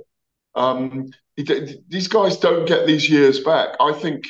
Um, 0.54 1.10
these 1.36 2.08
guys 2.08 2.36
don't 2.36 2.66
get 2.66 2.86
these 2.86 3.08
years 3.08 3.40
back. 3.40 3.76
I 3.80 3.92
think 3.92 4.24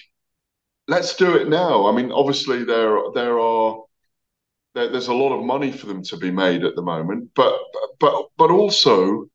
let's 0.89 1.17
do 1.17 1.35
it 1.35 1.49
now. 1.49 1.87
I 1.87 1.93
mean, 1.93 2.13
obviously 2.13 2.65
there 2.65 2.99
there 3.15 3.39
are 3.39 3.83
there, 4.75 4.89
there's 4.89 5.09
a 5.09 5.15
lot 5.15 5.37
of 5.37 5.45
money 5.45 5.73
for 5.73 5.87
them 5.87 6.03
to 6.05 6.17
be 6.17 6.31
made 6.31 6.65
at 6.65 6.75
the 6.77 6.83
moment, 6.83 7.31
but 7.35 7.55
but 7.99 8.27
but 8.37 8.51
also, 8.51 9.27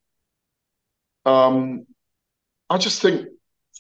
um, 1.26 1.86
I 2.70 2.78
just 2.78 3.02
think 3.02 3.28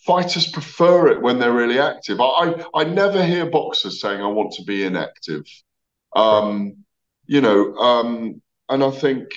fighters 0.06 0.48
prefer 0.48 1.10
it 1.10 1.22
when 1.22 1.40
they're 1.40 1.54
really 1.54 1.80
active. 1.80 2.20
I 2.20 2.26
I, 2.26 2.66
I 2.82 2.84
never 2.84 3.24
hear 3.24 3.50
boxers 3.50 4.02
saying 4.02 4.22
I 4.22 4.28
want 4.28 4.54
to 4.54 4.64
be 4.64 4.84
inactive. 4.84 5.44
Um, 6.16 6.84
you 7.26 7.42
know, 7.42 7.76
um, 7.76 8.42
and 8.70 8.84
I 8.84 8.92
think 8.92 9.28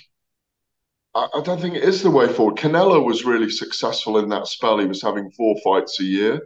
I, 1.15 1.29
I 1.35 1.41
don't 1.43 1.61
think 1.61 1.75
it 1.75 1.85
is 1.85 2.03
the 2.03 2.11
way 2.11 2.29
forward. 2.29 2.57
Canelo 2.57 3.05
was 3.05 3.25
really 3.25 3.51
successful 3.51 4.19
in 4.19 4.29
that 4.31 4.47
spell. 4.47 4.79
He 4.79 4.87
was 4.87 5.03
having 5.03 5.31
four 5.33 5.57
fights 5.65 6.01
a 6.01 6.05
year. 6.05 6.41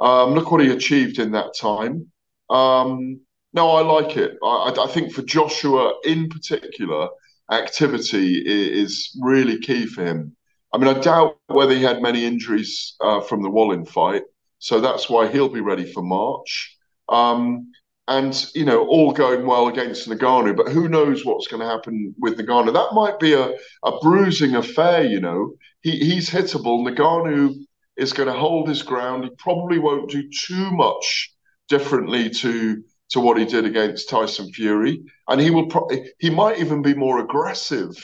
Um, 0.00 0.34
look 0.34 0.50
what 0.50 0.60
he 0.60 0.70
achieved 0.70 1.18
in 1.18 1.32
that 1.32 1.54
time. 1.58 2.10
Um, 2.50 3.20
no, 3.52 3.70
I 3.70 3.82
like 3.82 4.16
it. 4.16 4.36
I, 4.42 4.74
I, 4.78 4.86
think 4.88 5.12
for 5.12 5.22
Joshua 5.22 5.94
in 6.04 6.28
particular, 6.28 7.08
activity 7.50 8.40
i- 8.40 8.72
is 8.82 9.16
really 9.22 9.58
key 9.58 9.86
for 9.86 10.04
him. 10.04 10.36
I 10.72 10.78
mean, 10.78 10.94
I 10.94 11.00
doubt 11.00 11.38
whether 11.46 11.74
he 11.74 11.82
had 11.82 12.02
many 12.02 12.24
injuries 12.24 12.94
uh, 13.00 13.20
from 13.22 13.42
the 13.42 13.48
Wallin 13.50 13.86
fight, 13.86 14.24
so 14.58 14.80
that's 14.80 15.08
why 15.08 15.28
he'll 15.28 15.48
be 15.48 15.60
ready 15.60 15.90
for 15.90 16.02
March. 16.02 16.76
Um, 17.08 17.72
and 18.08 18.46
you 18.54 18.64
know, 18.64 18.86
all 18.86 19.12
going 19.12 19.46
well 19.46 19.68
against 19.68 20.08
Ngannou, 20.08 20.56
but 20.56 20.68
who 20.68 20.88
knows 20.88 21.24
what's 21.24 21.48
going 21.48 21.60
to 21.60 21.68
happen 21.68 22.14
with 22.18 22.38
Ngannou? 22.38 22.72
That 22.72 22.94
might 22.94 23.18
be 23.18 23.32
a, 23.32 23.52
a 23.84 23.98
bruising 24.00 24.54
affair. 24.54 25.04
You 25.04 25.20
know, 25.20 25.54
he 25.82 25.92
he's 25.98 26.30
hittable. 26.30 26.86
Ngannou 26.88 27.54
is 27.96 28.12
going 28.12 28.28
to 28.28 28.38
hold 28.38 28.68
his 28.68 28.82
ground. 28.82 29.24
He 29.24 29.30
probably 29.38 29.78
won't 29.78 30.10
do 30.10 30.22
too 30.46 30.70
much 30.70 31.32
differently 31.68 32.30
to 32.30 32.82
to 33.10 33.20
what 33.20 33.38
he 33.38 33.44
did 33.44 33.64
against 33.64 34.08
Tyson 34.08 34.52
Fury, 34.52 35.02
and 35.28 35.40
he 35.40 35.50
will 35.50 35.66
pro- 35.66 35.88
he 36.18 36.30
might 36.30 36.58
even 36.58 36.82
be 36.82 36.94
more 36.94 37.20
aggressive 37.20 37.94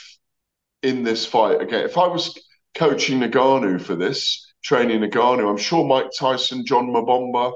in 0.81 1.03
this 1.03 1.25
fight 1.25 1.61
again. 1.61 1.85
If 1.85 1.97
I 1.97 2.07
was 2.07 2.37
coaching 2.75 3.21
Ngannou 3.21 3.81
for 3.81 3.95
this, 3.95 4.53
training 4.63 5.01
Ngannou, 5.01 5.49
I'm 5.49 5.57
sure 5.57 5.85
Mike 5.85 6.11
Tyson, 6.17 6.65
John 6.65 6.87
Mabomba, 6.87 7.53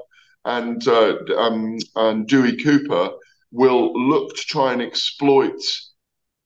and 0.48 0.88
uh, 0.88 1.16
um, 1.36 1.78
and 1.94 2.26
Dewey 2.26 2.56
Cooper 2.56 3.10
will 3.52 3.92
look 4.08 4.34
to 4.34 4.42
try 4.42 4.72
and 4.72 4.82
exploit 4.82 5.60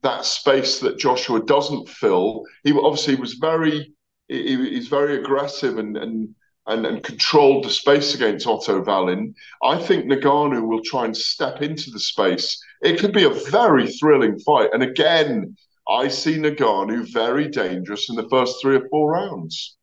that 0.02 0.24
space 0.24 0.80
that 0.80 0.98
Joshua 0.98 1.40
doesn't 1.44 1.88
fill. 1.88 2.42
He 2.64 2.72
obviously 2.72 3.14
was 3.14 3.34
very 3.34 3.94
he, 4.28 4.56
he's 4.70 4.88
very 4.88 5.18
aggressive 5.18 5.78
and 5.78 5.96
and 5.96 6.34
and, 6.66 6.86
and 6.86 7.02
controlled 7.02 7.64
the 7.64 7.70
space 7.70 8.14
against 8.14 8.46
Otto 8.46 8.84
Wallin. 8.84 9.34
I 9.64 9.78
think 9.78 10.04
Ngannou 10.06 10.68
will 10.68 10.82
try 10.84 11.04
and 11.06 11.16
step 11.16 11.60
into 11.60 11.90
the 11.90 11.98
space. 11.98 12.60
It 12.82 13.00
could 13.00 13.12
be 13.12 13.24
a 13.24 13.50
very 13.50 13.88
thrilling 13.88 14.38
fight. 14.40 14.70
And 14.72 14.82
again, 14.82 15.56
I 15.88 16.06
see 16.06 16.36
Ngannou 16.36 17.12
very 17.12 17.48
dangerous 17.48 18.08
in 18.08 18.14
the 18.16 18.28
first 18.28 18.60
three 18.60 18.76
or 18.76 18.88
four 18.90 19.12
rounds. 19.12 19.76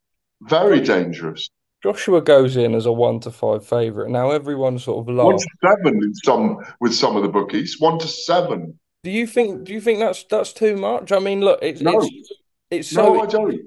Very 0.44 0.80
dangerous. 0.80 1.50
Joshua 1.82 2.22
goes 2.22 2.58
in 2.58 2.76
as 2.76 2.86
a 2.86 2.92
one 2.92 3.20
to 3.22 3.32
five 3.32 3.66
favourite. 3.66 4.12
Now 4.12 4.32
everyone 4.32 4.80
sort 4.80 5.08
of 5.08 5.16
One 5.16 5.38
to 5.38 5.48
seven 5.64 6.04
in 6.04 6.14
some 6.16 6.58
with 6.82 6.94
some 6.94 7.16
of 7.16 7.24
the 7.24 7.30
bookies. 7.30 7.80
One 7.80 7.98
to 8.00 8.08
seven. 8.08 8.78
Do 9.04 9.12
you 9.12 9.26
think 9.26 9.64
do 9.64 9.74
you 9.74 9.80
think 9.80 10.00
that's 10.00 10.26
that's 10.26 10.52
too 10.52 10.76
much? 10.76 11.12
I 11.12 11.20
mean, 11.20 11.42
look, 11.42 11.60
it's 11.62 11.82
No. 11.82 12.02
it's 12.02 12.32
it's 12.70 12.90
so 12.90 13.14
No, 13.14 13.22
I 13.22 13.26
don't. 13.26 13.62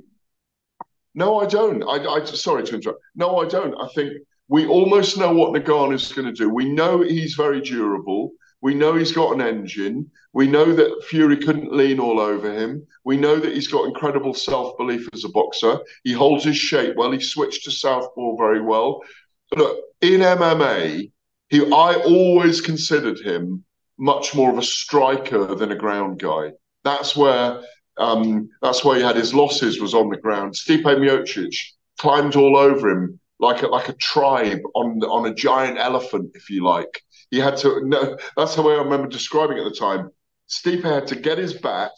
No, 1.15 1.41
I 1.41 1.47
don't. 1.47 1.83
I, 1.83 2.07
I 2.07 2.25
sorry 2.25 2.65
to 2.65 2.75
interrupt. 2.75 3.01
No, 3.15 3.39
I 3.39 3.49
don't. 3.49 3.75
I 3.81 3.89
think 3.95 4.13
we 4.49 4.67
almost 4.67 5.17
know 5.17 5.33
what 5.33 5.53
Ngannou 5.53 5.95
is 5.95 6.13
going 6.13 6.27
to 6.27 6.33
do. 6.33 6.51
We 6.51 6.71
know 6.71 7.01
he's 7.03 7.35
very 7.35 7.61
durable. 7.61 8.33
We 8.63 8.75
know 8.75 8.95
he's 8.95 9.13
got 9.13 9.35
an 9.35 9.41
engine. 9.41 10.11
We 10.33 10.47
know 10.47 10.73
that 10.73 11.05
Fury 11.09 11.37
couldn't 11.37 11.73
lean 11.73 11.99
all 11.99 12.21
over 12.21 12.51
him. 12.51 12.87
We 13.05 13.17
know 13.17 13.37
that 13.37 13.53
he's 13.53 13.69
got 13.69 13.87
incredible 13.87 14.35
self 14.35 14.79
belief 14.79 15.09
as 15.13 15.25
a 15.25 15.29
boxer. 15.29 15.81
He 16.05 16.13
holds 16.13 16.45
his 16.45 16.57
shape 16.57 16.95
well. 16.97 17.11
He 17.11 17.21
switched 17.21 17.65
to 17.65 17.73
southpaw 17.73 18.37
very 18.37 18.63
well. 18.63 19.03
But 19.51 19.59
look, 19.59 19.79
in 20.01 20.21
MMA, 20.21 21.11
he 21.51 21.61
I 21.61 21.95
always 22.07 22.61
considered 22.61 23.19
him 23.19 23.65
much 23.99 24.35
more 24.35 24.51
of 24.51 24.59
a 24.59 24.63
striker 24.63 25.55
than 25.55 25.73
a 25.73 25.77
ground 25.77 26.21
guy. 26.21 26.53
That's 26.85 27.17
where 27.17 27.63
um, 27.99 28.49
that's 28.63 28.85
where 28.85 28.97
he 28.97 29.03
had 29.03 29.17
his 29.17 29.35
losses 29.35 29.81
was 29.81 29.93
on 29.93 30.09
the 30.09 30.17
ground. 30.17 30.55
Stipe 30.55 30.85
Miocic 30.85 31.55
climbed 31.99 32.37
all 32.37 32.57
over 32.57 32.89
him 32.89 33.21
like 33.39 33.63
a, 33.63 33.67
like 33.67 33.89
a 33.89 33.95
tribe 33.95 34.61
on 34.75 35.03
on 35.03 35.27
a 35.27 35.35
giant 35.35 35.79
elephant, 35.79 36.31
if 36.35 36.49
you 36.49 36.65
like. 36.65 37.03
He 37.33 37.41
had 37.41 37.57
to. 37.59 37.81
No, 37.83 38.17
that's 38.37 38.55
the 38.55 38.63
way 38.63 38.75
I 38.75 38.83
remember 38.83 39.09
describing 39.09 39.57
it 39.57 39.67
at 39.67 39.73
the 39.73 39.77
time. 39.77 40.11
Stipe 40.49 40.85
had 40.85 41.07
to 41.09 41.17
get 41.17 41.39
his 41.39 41.55
back 41.55 41.91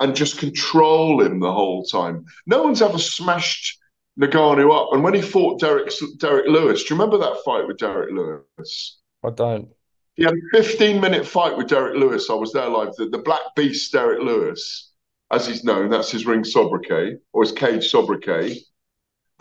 and 0.00 0.16
just 0.16 0.38
control 0.38 1.22
him 1.22 1.40
the 1.40 1.52
whole 1.52 1.84
time. 1.84 2.24
No 2.46 2.62
one's 2.62 2.80
ever 2.80 2.98
smashed 2.98 3.78
Ngannou 4.18 4.74
up. 4.74 4.88
And 4.92 5.04
when 5.04 5.12
he 5.12 5.20
fought 5.20 5.60
Derek 5.60 5.92
Derek 6.18 6.48
Lewis, 6.48 6.84
do 6.84 6.94
you 6.94 7.00
remember 7.00 7.18
that 7.18 7.44
fight 7.44 7.68
with 7.68 7.76
Derek 7.76 8.12
Lewis? 8.12 8.98
I 9.22 9.28
don't. 9.30 9.68
He 10.14 10.24
had 10.24 10.32
a 10.32 10.62
15 10.62 11.02
minute 11.02 11.26
fight 11.26 11.56
with 11.56 11.68
Derek 11.68 11.96
Lewis. 11.96 12.30
I 12.30 12.34
was 12.34 12.54
there 12.54 12.68
live. 12.68 12.94
The, 12.96 13.10
the 13.10 13.18
Black 13.18 13.42
Beast, 13.54 13.92
Derek 13.92 14.22
Lewis, 14.22 14.90
as 15.30 15.46
he's 15.46 15.64
known, 15.64 15.90
that's 15.90 16.10
his 16.10 16.24
ring 16.24 16.44
sobriquet 16.44 17.18
or 17.34 17.42
his 17.42 17.52
cage 17.52 17.90
sobriquet. 17.90 18.58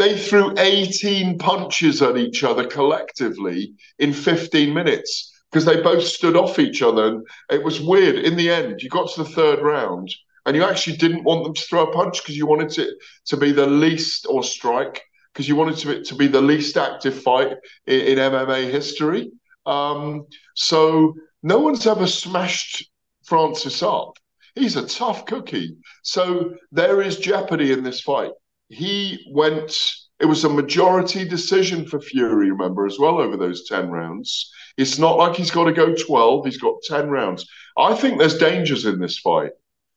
They 0.01 0.17
threw 0.17 0.57
18 0.57 1.37
punches 1.37 2.01
at 2.01 2.17
each 2.17 2.43
other 2.43 2.65
collectively 2.65 3.75
in 3.99 4.13
15 4.13 4.73
minutes 4.73 5.31
because 5.51 5.63
they 5.63 5.79
both 5.79 6.03
stood 6.03 6.35
off 6.35 6.57
each 6.57 6.81
other. 6.81 7.07
And 7.07 7.23
it 7.49 7.63
was 7.63 7.79
weird. 7.79 8.15
In 8.15 8.35
the 8.35 8.49
end, 8.49 8.81
you 8.81 8.89
got 8.89 9.11
to 9.11 9.23
the 9.23 9.29
third 9.29 9.61
round 9.61 10.09
and 10.47 10.55
you 10.55 10.63
actually 10.63 10.97
didn't 10.97 11.23
want 11.23 11.43
them 11.43 11.53
to 11.53 11.61
throw 11.61 11.83
a 11.83 11.93
punch 11.93 12.21
because 12.21 12.35
you 12.35 12.47
wanted 12.47 12.75
it 12.79 12.95
to 13.25 13.37
be 13.37 13.51
the 13.51 13.67
least 13.67 14.25
or 14.27 14.43
strike 14.43 15.03
because 15.31 15.47
you 15.47 15.55
wanted 15.55 15.85
it 15.85 16.05
to 16.05 16.15
be 16.15 16.27
the 16.27 16.41
least 16.41 16.77
active 16.77 17.21
fight 17.21 17.55
in, 17.85 18.01
in 18.01 18.17
MMA 18.17 18.71
history. 18.71 19.31
Um, 19.67 20.25
so 20.55 21.13
no 21.43 21.59
one's 21.59 21.85
ever 21.85 22.07
smashed 22.07 22.89
Francis 23.23 23.83
up. 23.83 24.17
He's 24.55 24.77
a 24.77 24.87
tough 24.87 25.27
cookie. 25.27 25.77
So 26.01 26.55
there 26.71 27.03
is 27.03 27.17
jeopardy 27.17 27.71
in 27.71 27.83
this 27.83 28.01
fight. 28.01 28.31
He 28.71 29.25
went, 29.31 29.77
it 30.19 30.25
was 30.25 30.43
a 30.43 30.49
majority 30.49 31.25
decision 31.25 31.85
for 31.85 31.99
Fury, 31.99 32.51
remember, 32.51 32.85
as 32.85 32.97
well, 32.97 33.19
over 33.19 33.37
those 33.37 33.67
10 33.67 33.89
rounds. 33.89 34.51
It's 34.77 34.97
not 34.97 35.17
like 35.17 35.35
he's 35.35 35.51
got 35.51 35.65
to 35.65 35.73
go 35.73 35.93
12, 35.93 36.45
he's 36.45 36.57
got 36.57 36.81
10 36.83 37.09
rounds. 37.09 37.45
I 37.77 37.95
think 37.95 38.17
there's 38.17 38.37
dangers 38.37 38.85
in 38.85 38.99
this 38.99 39.19
fight. 39.19 39.51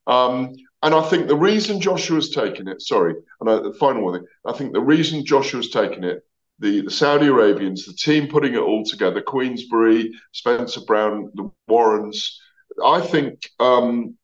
Um, 0.06 0.54
and 0.82 0.94
I 0.94 1.02
think 1.02 1.28
the 1.28 1.36
reason 1.36 1.80
Joshua's 1.80 2.30
taken 2.30 2.68
it, 2.68 2.82
sorry, 2.82 3.14
and 3.40 3.48
I, 3.48 3.56
the 3.60 3.72
final 3.72 4.04
one 4.04 4.20
thing, 4.20 4.28
I 4.44 4.52
think 4.52 4.72
the 4.72 4.82
reason 4.82 5.24
Joshua's 5.24 5.70
taken 5.70 6.04
it, 6.04 6.22
the, 6.58 6.82
the 6.82 6.90
Saudi 6.90 7.26
Arabians, 7.26 7.86
the 7.86 7.94
team 7.94 8.28
putting 8.28 8.54
it 8.54 8.60
all 8.60 8.84
together, 8.84 9.22
Queensberry, 9.22 10.12
Spencer 10.32 10.82
Brown, 10.86 11.30
the 11.34 11.50
Warrens, 11.68 12.38
I 12.84 13.00
think 13.00 13.50
um, 13.60 14.16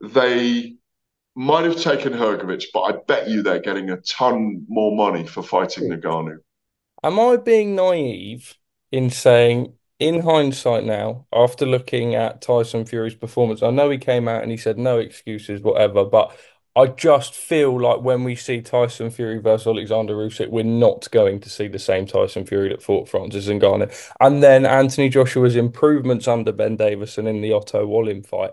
they 0.00 0.77
might 1.38 1.64
have 1.64 1.80
taken 1.80 2.12
Hrgovic, 2.12 2.64
but 2.74 2.80
I 2.80 2.92
bet 3.06 3.28
you 3.28 3.42
they're 3.42 3.60
getting 3.60 3.90
a 3.90 3.98
ton 3.98 4.66
more 4.68 4.94
money 4.94 5.24
for 5.24 5.40
fighting 5.40 5.86
hmm. 5.86 5.92
Ngannou. 5.92 6.38
Am 7.04 7.20
I 7.20 7.36
being 7.36 7.76
naive 7.76 8.56
in 8.90 9.08
saying, 9.08 9.74
in 10.00 10.22
hindsight 10.22 10.84
now, 10.84 11.26
after 11.32 11.64
looking 11.64 12.16
at 12.16 12.42
Tyson 12.42 12.84
Fury's 12.84 13.14
performance, 13.14 13.62
I 13.62 13.70
know 13.70 13.88
he 13.88 13.98
came 13.98 14.26
out 14.26 14.42
and 14.42 14.50
he 14.50 14.56
said 14.56 14.78
no 14.78 14.98
excuses, 14.98 15.60
whatever, 15.62 16.04
but 16.04 16.36
I 16.74 16.86
just 16.86 17.34
feel 17.34 17.80
like 17.80 18.00
when 18.00 18.24
we 18.24 18.34
see 18.34 18.60
Tyson 18.60 19.10
Fury 19.10 19.38
versus 19.38 19.68
Alexander 19.68 20.14
Usyk, 20.14 20.50
we're 20.50 20.64
not 20.64 21.08
going 21.12 21.38
to 21.40 21.48
see 21.48 21.68
the 21.68 21.78
same 21.78 22.06
Tyson 22.06 22.46
Fury 22.46 22.70
that 22.70 22.82
fought 22.82 23.08
Francis 23.08 23.46
Ngannou. 23.46 23.92
And 24.18 24.42
then 24.42 24.66
Anthony 24.66 25.08
Joshua's 25.08 25.54
improvements 25.54 26.26
under 26.26 26.50
Ben 26.50 26.74
Davison 26.74 27.28
in 27.28 27.42
the 27.42 27.52
Otto 27.52 27.86
Wallin 27.86 28.24
fight. 28.24 28.50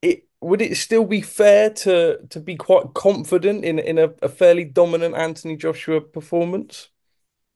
It 0.00 0.29
would 0.40 0.62
it 0.62 0.76
still 0.76 1.04
be 1.04 1.20
fair 1.20 1.70
to 1.70 2.18
to 2.30 2.40
be 2.40 2.56
quite 2.56 2.94
confident 2.94 3.64
in 3.64 3.78
in 3.78 3.98
a, 3.98 4.12
a 4.22 4.28
fairly 4.28 4.64
dominant 4.64 5.14
Anthony 5.14 5.56
Joshua 5.56 6.00
performance 6.00 6.88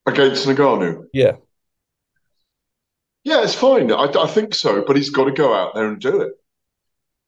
against 0.07 0.47
Ngannou? 0.47 1.07
Yeah. 1.13 1.37
Yeah, 3.25 3.43
it's 3.43 3.55
fine. 3.55 3.91
I, 3.91 4.05
I 4.05 4.27
think 4.27 4.55
so, 4.55 4.85
but 4.87 4.97
he's 4.97 5.09
got 5.09 5.25
to 5.25 5.33
go 5.33 5.55
out 5.55 5.75
there 5.75 5.89
and 5.89 5.99
do 5.99 6.21
it. 6.21 6.33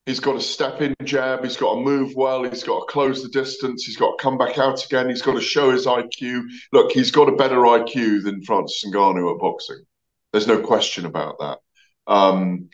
He's 0.04 0.20
got 0.20 0.34
to 0.34 0.40
step 0.40 0.82
in 0.82 0.94
jab. 1.02 1.42
He's 1.42 1.56
got 1.56 1.74
to 1.74 1.80
move 1.80 2.14
well. 2.14 2.44
He's 2.44 2.62
got 2.62 2.80
to 2.80 2.92
close 2.92 3.22
the 3.22 3.30
distance. 3.30 3.84
He's 3.84 3.96
got 3.96 4.16
to 4.16 4.22
come 4.22 4.36
back 4.36 4.58
out 4.58 4.84
again. 4.84 5.08
He's 5.08 5.22
got 5.22 5.34
to 5.34 5.40
show 5.40 5.70
his 5.70 5.86
IQ. 5.86 6.42
Look, 6.72 6.92
he's 6.92 7.10
got 7.10 7.30
a 7.30 7.36
better 7.36 7.56
IQ 7.56 8.22
than 8.22 8.42
Francis 8.42 8.84
Ngannou 8.86 9.34
at 9.34 9.40
boxing. 9.40 9.84
There's 10.32 10.46
no 10.46 10.60
question 10.60 11.06
about 11.06 11.38
that. 11.38 11.58
Um, 12.06 12.68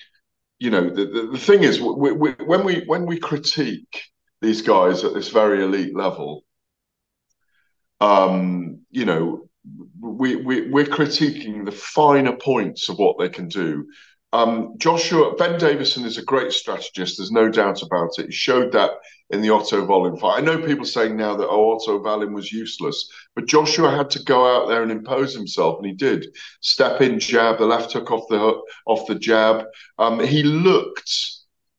you 0.62 0.70
know, 0.70 0.88
the, 0.88 1.06
the, 1.06 1.28
the 1.32 1.38
thing 1.38 1.64
is, 1.64 1.80
we, 1.80 2.12
we, 2.12 2.30
when 2.46 2.62
we 2.62 2.84
when 2.86 3.04
we 3.04 3.18
critique 3.18 4.00
these 4.40 4.62
guys 4.62 5.02
at 5.02 5.12
this 5.12 5.28
very 5.28 5.64
elite 5.64 5.96
level, 5.96 6.44
um, 8.00 8.82
you 8.88 9.04
know, 9.04 9.48
we, 10.00 10.36
we 10.36 10.70
we're 10.70 10.84
critiquing 10.84 11.64
the 11.64 11.72
finer 11.72 12.36
points 12.36 12.88
of 12.88 12.96
what 12.98 13.18
they 13.18 13.28
can 13.28 13.48
do. 13.48 13.88
Um, 14.32 14.74
Joshua 14.78 15.34
Ben 15.36 15.58
Davison 15.58 16.04
is 16.04 16.16
a 16.16 16.24
great 16.24 16.52
strategist. 16.52 17.18
There's 17.18 17.30
no 17.30 17.50
doubt 17.50 17.82
about 17.82 18.18
it. 18.18 18.26
He 18.26 18.32
showed 18.32 18.72
that 18.72 18.92
in 19.28 19.42
the 19.42 19.50
Otto 19.50 19.84
Wallin 19.84 20.16
fight. 20.16 20.38
I 20.38 20.40
know 20.40 20.60
people 20.60 20.84
saying 20.84 21.16
now 21.16 21.36
that 21.36 21.48
oh, 21.48 21.72
Otto 21.72 22.02
Wallin 22.02 22.32
was 22.32 22.52
useless, 22.52 23.10
but 23.34 23.46
Joshua 23.46 23.90
had 23.90 24.10
to 24.10 24.22
go 24.22 24.46
out 24.46 24.68
there 24.68 24.82
and 24.82 24.90
impose 24.90 25.34
himself, 25.34 25.78
and 25.78 25.86
he 25.86 25.92
did. 25.92 26.26
Step 26.60 27.00
in 27.00 27.18
jab, 27.18 27.58
the 27.58 27.66
left 27.66 27.92
hook 27.92 28.10
off 28.10 28.28
the 28.28 28.60
off 28.86 29.06
the 29.06 29.14
jab. 29.14 29.66
Um, 29.98 30.20
he 30.20 30.42
looked 30.42 31.12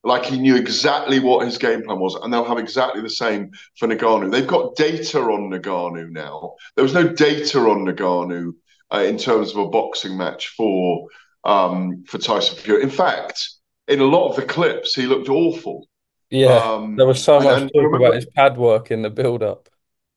like 0.03 0.25
he 0.25 0.37
knew 0.37 0.55
exactly 0.55 1.19
what 1.19 1.45
his 1.45 1.57
game 1.57 1.83
plan 1.83 1.99
was, 1.99 2.15
and 2.15 2.31
they'll 2.31 2.43
have 2.43 2.57
exactly 2.59 3.01
the 3.01 3.09
same 3.09 3.51
for 3.77 3.87
Ngannou. 3.87 4.31
They've 4.31 4.45
got 4.45 4.75
data 4.75 5.19
on 5.19 5.49
Ngannou 5.49 6.11
now. 6.11 6.53
There 6.75 6.83
was 6.83 6.93
no 6.93 7.07
data 7.07 7.59
on 7.59 7.85
Ngannou 7.85 8.53
uh, 8.93 8.99
in 8.99 9.17
terms 9.17 9.51
of 9.51 9.57
a 9.57 9.69
boxing 9.69 10.17
match 10.17 10.49
for 10.49 11.07
um, 11.43 12.03
for 12.07 12.17
Tyson 12.17 12.57
Fury. 12.57 12.83
In 12.83 12.89
fact, 12.89 13.49
in 13.87 13.99
a 13.99 14.05
lot 14.05 14.29
of 14.29 14.35
the 14.35 14.43
clips, 14.43 14.95
he 14.95 15.05
looked 15.05 15.29
awful. 15.29 15.87
Yeah, 16.29 16.57
um, 16.57 16.95
there 16.95 17.05
was 17.05 17.23
so 17.23 17.39
much 17.39 17.61
and, 17.61 17.69
talk 17.69 17.75
remember, 17.75 18.07
about 18.07 18.15
his 18.15 18.25
pad 18.35 18.57
work 18.57 18.89
in 18.91 19.01
the 19.01 19.09
build-up. 19.09 19.69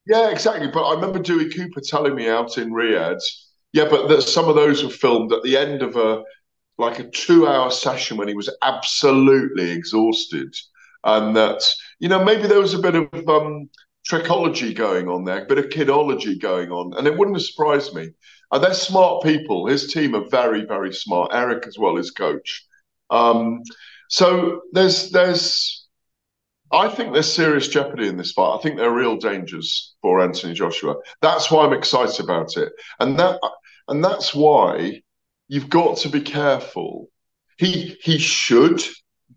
Yeah, 0.07 0.29
exactly. 0.29 0.67
But 0.67 0.87
I 0.87 0.95
remember 0.95 1.19
Dewey 1.19 1.49
Cooper 1.49 1.81
telling 1.81 2.15
me 2.15 2.27
out 2.29 2.57
in 2.57 2.71
Riyadh, 2.71 3.21
yeah, 3.73 3.87
but 3.89 4.07
that 4.07 4.23
some 4.23 4.47
of 4.47 4.55
those 4.55 4.83
were 4.83 4.89
filmed 4.89 5.31
at 5.33 5.43
the 5.43 5.57
end 5.57 5.81
of 5.81 5.95
a 5.95 6.23
like 6.79 6.99
a 6.99 7.09
two-hour 7.09 7.71
session 7.71 8.17
when 8.17 8.27
he 8.27 8.35
was 8.35 8.55
absolutely 8.61 9.71
exhausted, 9.71 10.55
and 11.03 11.35
that 11.35 11.63
you 11.99 12.07
know 12.09 12.23
maybe 12.23 12.47
there 12.47 12.59
was 12.59 12.73
a 12.73 12.79
bit 12.79 12.95
of 12.95 13.29
um, 13.29 13.69
trichology 14.09 14.73
going 14.73 15.09
on 15.09 15.25
there, 15.25 15.43
a 15.43 15.45
bit 15.45 15.57
of 15.57 15.65
kidology 15.65 16.39
going 16.39 16.71
on, 16.71 16.93
and 16.97 17.05
it 17.05 17.17
wouldn't 17.17 17.37
have 17.37 17.45
surprised 17.45 17.93
me 17.93 18.09
and 18.51 18.63
they're 18.63 18.73
smart 18.73 19.23
people. 19.23 19.67
His 19.67 19.91
team 19.91 20.15
are 20.15 20.27
very, 20.29 20.65
very 20.65 20.93
smart. 20.93 21.31
Eric 21.33 21.67
as 21.67 21.77
well, 21.77 21.95
his 21.95 22.11
coach. 22.11 22.65
Um, 23.09 23.61
so 24.09 24.61
there's 24.71 25.11
there's 25.11 25.85
I 26.71 26.89
think 26.89 27.13
there's 27.13 27.31
serious 27.31 27.67
jeopardy 27.67 28.07
in 28.07 28.17
this 28.17 28.33
fight. 28.33 28.55
I 28.55 28.61
think 28.61 28.77
there 28.77 28.89
are 28.89 28.95
real 28.95 29.17
dangers 29.17 29.95
for 30.01 30.21
Anthony 30.21 30.53
Joshua. 30.53 30.95
That's 31.21 31.49
why 31.49 31.65
I'm 31.65 31.73
excited 31.73 32.23
about 32.23 32.57
it. 32.57 32.71
And 32.99 33.17
that 33.19 33.39
and 33.87 34.03
that's 34.03 34.33
why 34.33 35.01
you've 35.47 35.69
got 35.69 35.97
to 35.99 36.09
be 36.09 36.21
careful. 36.21 37.09
He 37.57 37.97
he 38.01 38.17
should 38.17 38.81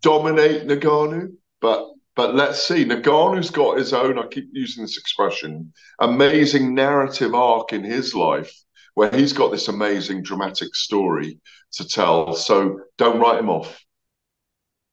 dominate 0.02 0.66
Ngannou, 0.66 1.34
but 1.60 1.86
but 2.16 2.34
let's 2.34 2.62
see. 2.62 2.84
Ngannou's 2.84 3.50
got 3.50 3.78
his 3.78 3.92
own, 3.92 4.18
I 4.18 4.26
keep 4.26 4.48
using 4.52 4.82
this 4.84 4.98
expression, 4.98 5.72
amazing 6.00 6.74
narrative 6.74 7.34
arc 7.34 7.72
in 7.72 7.82
his 7.84 8.14
life 8.14 8.52
where 8.94 9.10
he's 9.10 9.32
got 9.32 9.50
this 9.50 9.68
amazing 9.68 10.22
dramatic 10.22 10.74
story 10.74 11.38
to 11.72 11.86
tell. 11.86 12.34
So 12.34 12.80
don't 12.98 13.20
write 13.20 13.38
him 13.38 13.50
off. 13.50 13.84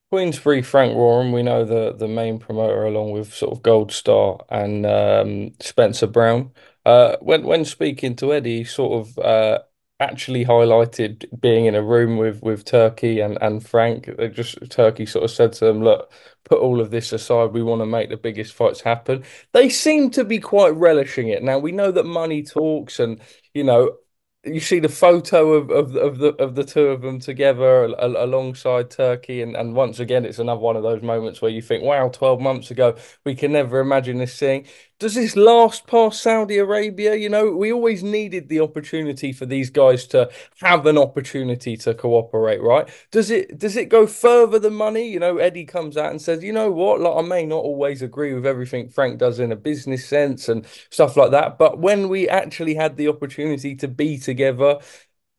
Queensberry 0.09 0.61
Frank 0.61 0.95
Warren, 0.95 1.33
we 1.33 1.43
know 1.43 1.65
the 1.65 1.93
the 1.93 2.07
main 2.07 2.39
promoter 2.39 2.85
along 2.85 3.11
with 3.11 3.33
sort 3.33 3.51
of 3.51 3.61
Gold 3.61 3.91
Star 3.91 4.39
and 4.49 4.85
um, 4.85 5.51
Spencer 5.59 6.07
Brown. 6.07 6.51
Uh, 6.85 7.17
when 7.19 7.43
when 7.43 7.65
speaking 7.65 8.15
to 8.15 8.33
Eddie, 8.33 8.63
sort 8.63 9.05
of 9.05 9.17
uh, 9.19 9.59
actually 9.99 10.45
highlighted 10.45 11.25
being 11.41 11.65
in 11.65 11.75
a 11.75 11.81
room 11.83 12.17
with 12.17 12.41
with 12.41 12.63
Turki 12.63 13.19
and 13.19 13.37
and 13.41 13.65
Frank. 13.67 14.09
They 14.17 14.29
just 14.29 14.57
Turki 14.69 15.05
sort 15.05 15.25
of 15.25 15.31
said 15.31 15.51
to 15.53 15.65
them, 15.65 15.83
"Look, 15.83 16.11
put 16.45 16.59
all 16.59 16.79
of 16.79 16.91
this 16.91 17.11
aside. 17.11 17.51
We 17.51 17.63
want 17.63 17.81
to 17.81 17.85
make 17.85 18.09
the 18.09 18.17
biggest 18.17 18.53
fights 18.53 18.79
happen." 18.81 19.23
They 19.53 19.67
seem 19.69 20.09
to 20.11 20.23
be 20.23 20.39
quite 20.39 20.73
relishing 20.75 21.29
it. 21.29 21.43
Now 21.43 21.59
we 21.59 21.73
know 21.73 21.91
that 21.91 22.05
money 22.05 22.43
talks, 22.43 22.99
and 22.99 23.19
you 23.57 23.63
know 23.63 23.97
you 24.43 24.59
see 24.61 24.79
the 24.79 24.89
photo 24.89 25.53
of, 25.53 25.69
of, 25.71 25.95
of 25.95 26.19
the 26.19 26.27
of 26.41 26.55
the 26.55 26.63
two 26.63 26.87
of 26.87 27.01
them 27.01 27.19
together 27.19 27.85
alongside 27.85 28.89
Turki, 28.91 29.41
and, 29.41 29.57
and 29.57 29.75
once 29.75 29.99
again, 29.99 30.23
it's 30.25 30.39
another 30.39 30.61
one 30.61 30.77
of 30.77 30.83
those 30.83 31.01
moments 31.01 31.41
where 31.41 31.51
you 31.51 31.61
think, 31.61 31.83
"Wow, 31.83 32.09
twelve 32.09 32.39
months 32.39 32.71
ago, 32.71 32.95
we 33.25 33.35
can 33.35 33.51
never 33.51 33.79
imagine 33.79 34.17
this 34.19 34.37
thing." 34.39 34.67
Does 34.99 35.13
this 35.13 35.35
last 35.35 35.85
past 35.85 36.23
Saudi 36.23 36.57
Arabia? 36.57 37.13
You 37.13 37.29
know, 37.29 37.51
we 37.51 37.71
always 37.71 38.01
needed 38.01 38.49
the 38.49 38.61
opportunity 38.61 39.31
for 39.31 39.45
these 39.45 39.69
guys 39.69 40.07
to 40.07 40.27
have 40.59 40.87
an 40.87 40.97
opportunity 40.97 41.77
to 41.77 41.93
cooperate, 41.93 42.63
right? 42.63 42.89
Does 43.11 43.29
it 43.29 43.59
does 43.59 43.77
it 43.77 43.89
go 43.89 44.07
further 44.07 44.57
than 44.57 44.73
money? 44.73 45.07
You 45.07 45.19
know, 45.19 45.37
Eddie 45.37 45.65
comes 45.65 45.97
out 45.97 46.09
and 46.09 46.19
says, 46.19 46.43
"You 46.43 46.51
know 46.51 46.71
what? 46.71 46.99
Like, 46.99 47.23
I 47.23 47.27
may 47.27 47.45
not 47.45 47.57
always 47.63 48.01
agree 48.01 48.33
with 48.33 48.47
everything 48.47 48.89
Frank 48.89 49.19
does 49.19 49.39
in 49.39 49.51
a 49.51 49.55
business 49.55 50.03
sense 50.07 50.49
and 50.49 50.65
stuff 50.89 51.15
like 51.15 51.29
that, 51.29 51.59
but 51.59 51.77
when 51.77 52.09
we 52.09 52.27
actually 52.27 52.73
had 52.73 52.97
the 52.97 53.07
opportunity 53.07 53.75
to 53.75 53.87
be 53.87 54.17
together." 54.17 54.79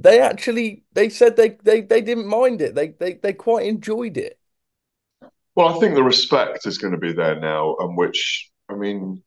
They 0.00 0.20
actually 0.20 0.84
they 0.92 1.08
said 1.08 1.36
they, 1.36 1.50
they 1.64 1.80
they 1.80 2.00
didn't 2.00 2.28
mind 2.28 2.60
it. 2.62 2.74
They 2.76 2.88
they 2.90 3.14
they 3.14 3.32
quite 3.32 3.66
enjoyed 3.66 4.16
it. 4.16 4.38
Well, 5.56 5.74
I 5.76 5.80
think 5.80 5.96
the 5.96 6.04
respect 6.04 6.66
is 6.68 6.78
going 6.78 6.92
to 6.92 6.98
be 6.98 7.12
there 7.12 7.40
now, 7.40 7.74
and 7.80 7.96
which 7.96 8.48
I 8.68 8.74
mean, 8.74 9.24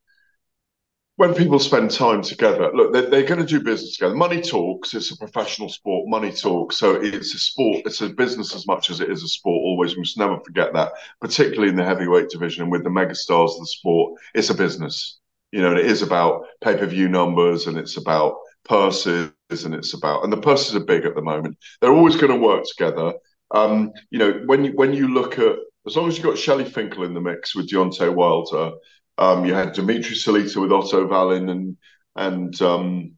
when 1.16 1.34
people 1.34 1.58
spend 1.58 1.90
time 1.90 2.22
together, 2.22 2.70
look, 2.74 2.92
they're, 2.92 3.10
they're, 3.10 3.22
going 3.22 3.40
to 3.40 3.46
do 3.46 3.62
business 3.62 3.96
together. 3.96 4.14
Money 4.14 4.40
talks. 4.40 4.94
It's 4.94 5.10
a 5.10 5.16
professional 5.16 5.68
sport. 5.68 6.08
Money 6.08 6.32
talks. 6.32 6.78
So 6.78 6.94
it's 6.94 7.34
a 7.34 7.38
sport. 7.38 7.82
It's 7.84 8.00
a 8.00 8.08
business 8.08 8.54
as 8.54 8.66
much 8.66 8.90
as 8.90 9.00
it 9.00 9.10
is 9.10 9.22
a 9.22 9.28
sport. 9.28 9.60
Always, 9.62 9.94
we 9.94 10.00
must 10.00 10.18
never 10.18 10.40
forget 10.40 10.72
that. 10.72 10.92
Particularly 11.20 11.68
in 11.68 11.76
the 11.76 11.84
heavyweight 11.84 12.30
division 12.30 12.62
and 12.62 12.72
with 12.72 12.82
the 12.82 12.90
megastars 12.90 13.54
of 13.54 13.60
the 13.60 13.66
sport, 13.66 14.18
it's 14.34 14.50
a 14.50 14.54
business. 14.54 15.18
You 15.50 15.60
know, 15.60 15.70
and 15.70 15.78
it 15.78 15.86
is 15.86 16.00
about 16.00 16.46
pay 16.62 16.76
per 16.76 16.86
view 16.86 17.08
numbers 17.08 17.66
and 17.66 17.76
it's 17.76 17.98
about 17.98 18.36
purses 18.64 19.32
and 19.50 19.74
it's 19.74 19.92
about 19.92 20.24
and 20.24 20.32
the 20.32 20.40
purses 20.40 20.74
are 20.74 20.80
big 20.80 21.04
at 21.04 21.14
the 21.14 21.20
moment. 21.20 21.58
They're 21.80 21.92
always 21.92 22.16
going 22.16 22.32
to 22.32 22.46
work 22.46 22.64
together. 22.64 23.12
Um, 23.50 23.92
you 24.10 24.18
know, 24.18 24.42
when 24.46 24.64
you 24.64 24.72
when 24.72 24.94
you 24.94 25.08
look 25.12 25.38
at 25.38 25.56
as 25.86 25.94
long 25.94 26.08
as 26.08 26.16
you've 26.16 26.24
got 26.24 26.38
Shelly 26.38 26.64
Finkel 26.64 27.04
in 27.04 27.12
the 27.12 27.20
mix 27.20 27.54
with 27.54 27.68
Deontay 27.68 28.14
Wilder, 28.14 28.72
um, 29.18 29.44
you 29.44 29.54
had 29.54 29.72
Dimitri 29.72 30.16
Salita 30.16 30.60
with 30.60 30.72
Otto 30.72 31.06
Wallin 31.06 31.48
and 31.48 31.76
and 32.16 32.60
um, 32.62 33.12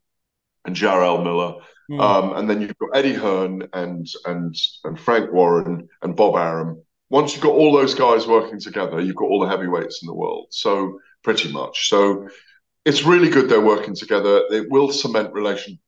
and 0.65 0.77
Jarrell 0.77 1.23
Miller. 1.23 1.61
Mm. 1.91 2.01
Um, 2.01 2.37
and 2.37 2.49
then 2.49 2.61
you've 2.61 2.79
got 2.79 2.97
Eddie 2.97 3.15
Hearn 3.15 3.69
and 3.73 4.07
and 4.25 4.57
and 4.85 4.99
Frank 4.99 5.33
Warren 5.33 5.89
and 6.03 6.17
Bob 6.17 6.37
Arum. 6.37 6.83
Once 7.11 7.35
you've 7.35 7.43
got 7.43 7.53
all 7.53 7.73
those 7.73 7.95
guys 7.95 8.27
working 8.27 8.59
together, 8.59 9.01
you've 9.01 9.17
got 9.17 9.27
all 9.27 9.41
the 9.41 9.49
heavyweights 9.49 10.03
in 10.03 10.07
the 10.07 10.15
world. 10.15 10.47
So 10.51 10.99
pretty 11.23 11.53
much. 11.53 11.89
So 11.89 12.29
it's 12.85 13.05
really 13.05 13.29
good 13.29 13.49
they're 13.49 13.61
working 13.61 13.95
together. 13.95 14.43
It 14.51 14.71
will 14.71 14.93
cement 14.93 15.33
relationships. 15.33 15.79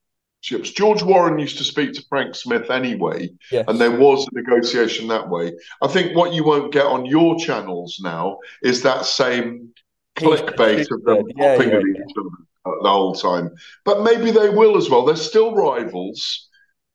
George 0.74 1.02
Warren 1.02 1.38
used 1.38 1.58
to 1.58 1.64
speak 1.64 1.92
to 1.94 2.04
Frank 2.08 2.34
Smith 2.34 2.70
anyway, 2.70 3.30
yes. 3.50 3.64
and 3.66 3.80
there 3.80 3.98
was 3.98 4.26
a 4.26 4.34
negotiation 4.34 5.08
that 5.08 5.28
way. 5.28 5.52
I 5.82 5.88
think 5.88 6.14
what 6.16 6.32
you 6.32 6.44
won't 6.44 6.72
get 6.72 6.86
on 6.86 7.04
your 7.04 7.38
channels 7.38 7.98
now 8.00 8.38
is 8.62 8.82
that 8.82 9.06
same 9.06 9.72
clickbait 10.16 10.90
of 10.90 11.02
them 11.04 11.24
yeah, 11.36 11.56
popping 11.56 11.70
yeah, 11.70 11.76
at 11.76 11.82
each 11.82 12.16
other 12.18 12.78
the 12.82 12.88
whole 12.88 13.14
time. 13.14 13.50
But 13.84 14.02
maybe 14.02 14.30
they 14.30 14.48
will 14.48 14.76
as 14.76 14.90
well. 14.90 15.04
They're 15.04 15.16
still 15.16 15.54
rivals. 15.54 16.48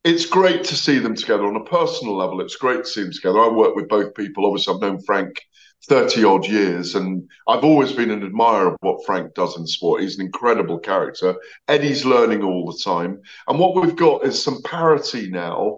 It's 0.03 0.25
great 0.25 0.63
to 0.65 0.75
see 0.75 0.99
them 0.99 1.15
together 1.15 1.45
on 1.45 1.55
a 1.55 1.63
personal 1.63 2.17
level. 2.17 2.41
It's 2.41 2.55
great 2.55 2.83
to 2.83 2.89
see 2.89 3.03
them 3.03 3.11
together. 3.11 3.39
I 3.39 3.49
work 3.49 3.75
with 3.75 3.87
both 3.87 4.15
people. 4.15 4.45
Obviously, 4.45 4.73
I've 4.73 4.81
known 4.81 5.01
Frank 5.03 5.39
30 5.87 6.23
odd 6.23 6.47
years, 6.47 6.95
and 6.95 7.27
I've 7.47 7.63
always 7.63 7.91
been 7.91 8.11
an 8.11 8.23
admirer 8.23 8.73
of 8.73 8.77
what 8.81 9.05
Frank 9.05 9.33
does 9.33 9.57
in 9.57 9.65
sport. 9.65 10.01
He's 10.01 10.17
an 10.17 10.25
incredible 10.25 10.79
character. 10.79 11.35
Eddie's 11.67 12.05
learning 12.05 12.43
all 12.43 12.71
the 12.71 12.79
time. 12.83 13.21
And 13.47 13.59
what 13.59 13.75
we've 13.75 13.95
got 13.95 14.25
is 14.25 14.43
some 14.43 14.61
parity 14.63 15.29
now 15.29 15.77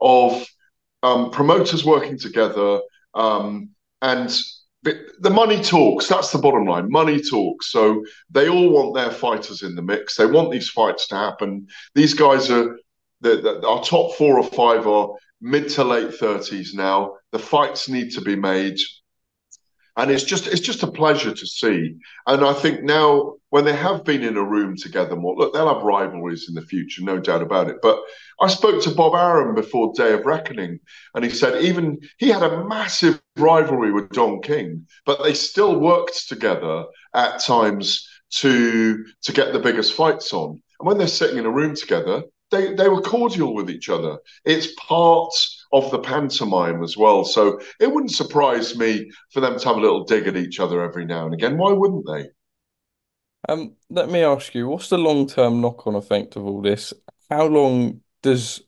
of 0.00 0.46
um, 1.02 1.30
promoters 1.30 1.84
working 1.84 2.18
together 2.18 2.80
um, 3.14 3.70
and 4.02 4.30
the 4.82 5.30
money 5.30 5.62
talks. 5.62 6.08
That's 6.08 6.30
the 6.30 6.38
bottom 6.38 6.64
line. 6.66 6.90
Money 6.90 7.20
talks. 7.20 7.72
So 7.72 8.04
they 8.30 8.48
all 8.48 8.70
want 8.70 8.94
their 8.94 9.10
fighters 9.10 9.62
in 9.62 9.74
the 9.74 9.82
mix. 9.82 10.16
They 10.16 10.26
want 10.26 10.52
these 10.52 10.68
fights 10.68 11.08
to 11.08 11.16
happen. 11.16 11.66
These 11.94 12.14
guys 12.14 12.50
are 12.50 12.78
the, 13.20 13.36
the, 13.40 13.66
our 13.66 13.82
top 13.82 14.14
four 14.14 14.38
or 14.38 14.44
five 14.44 14.86
are 14.86 15.10
mid 15.40 15.68
to 15.70 15.84
late 15.84 16.14
thirties 16.14 16.74
now. 16.74 17.14
The 17.32 17.38
fights 17.38 17.88
need 17.88 18.12
to 18.12 18.20
be 18.20 18.36
made 18.36 18.78
and 19.98 20.12
it's 20.12 20.22
just 20.22 20.46
it's 20.46 20.60
just 20.60 20.84
a 20.84 20.90
pleasure 20.90 21.34
to 21.34 21.46
see. 21.46 21.96
And 22.28 22.44
I 22.44 22.52
think 22.52 22.84
now 22.84 23.34
when 23.50 23.64
they 23.64 23.74
have 23.74 24.04
been 24.04 24.22
in 24.22 24.36
a 24.36 24.44
room 24.44 24.76
together 24.76 25.16
more, 25.16 25.34
look, 25.36 25.52
they'll 25.52 25.74
have 25.74 25.82
rivalries 25.82 26.48
in 26.48 26.54
the 26.54 26.62
future, 26.62 27.02
no 27.02 27.18
doubt 27.18 27.42
about 27.42 27.68
it. 27.68 27.78
But 27.82 27.98
I 28.40 28.46
spoke 28.46 28.80
to 28.82 28.94
Bob 28.94 29.14
Arum 29.14 29.56
before 29.56 29.92
Day 29.96 30.12
of 30.12 30.24
Reckoning, 30.24 30.78
and 31.14 31.24
he 31.24 31.30
said 31.30 31.64
even 31.64 31.98
he 32.18 32.28
had 32.28 32.44
a 32.44 32.64
massive 32.64 33.20
rivalry 33.36 33.90
with 33.90 34.10
Don 34.10 34.40
King, 34.40 34.86
but 35.04 35.22
they 35.22 35.34
still 35.34 35.80
worked 35.80 36.28
together 36.28 36.84
at 37.12 37.40
times 37.40 38.08
to 38.30 39.04
to 39.22 39.32
get 39.32 39.52
the 39.52 39.58
biggest 39.58 39.94
fights 39.94 40.32
on. 40.32 40.62
And 40.78 40.86
when 40.86 40.96
they're 40.96 41.08
sitting 41.08 41.38
in 41.38 41.46
a 41.46 41.50
room 41.50 41.74
together, 41.74 42.22
they 42.52 42.72
they 42.74 42.88
were 42.88 43.02
cordial 43.02 43.52
with 43.52 43.68
each 43.68 43.88
other. 43.88 44.18
It's 44.44 44.72
part 44.78 45.32
of 45.72 45.90
the 45.90 45.98
pantomime 45.98 46.82
as 46.82 46.96
well. 46.96 47.24
So 47.24 47.60
it 47.80 47.92
wouldn't 47.92 48.12
surprise 48.12 48.76
me 48.76 49.10
for 49.32 49.40
them 49.40 49.58
to 49.58 49.68
have 49.68 49.76
a 49.76 49.80
little 49.80 50.04
dig 50.04 50.26
at 50.26 50.36
each 50.36 50.60
other 50.60 50.82
every 50.82 51.04
now 51.04 51.24
and 51.24 51.34
again. 51.34 51.58
Why 51.58 51.72
wouldn't 51.72 52.06
they? 52.06 52.28
Um, 53.48 53.76
let 53.88 54.10
me 54.10 54.22
ask 54.22 54.54
you, 54.54 54.68
what's 54.68 54.88
the 54.88 54.98
long 54.98 55.26
term 55.26 55.60
knock 55.60 55.86
on 55.86 55.94
effect 55.94 56.36
of 56.36 56.44
all 56.44 56.60
this? 56.60 56.92
How 57.30 57.46
long 57.46 58.00
does 58.22 58.62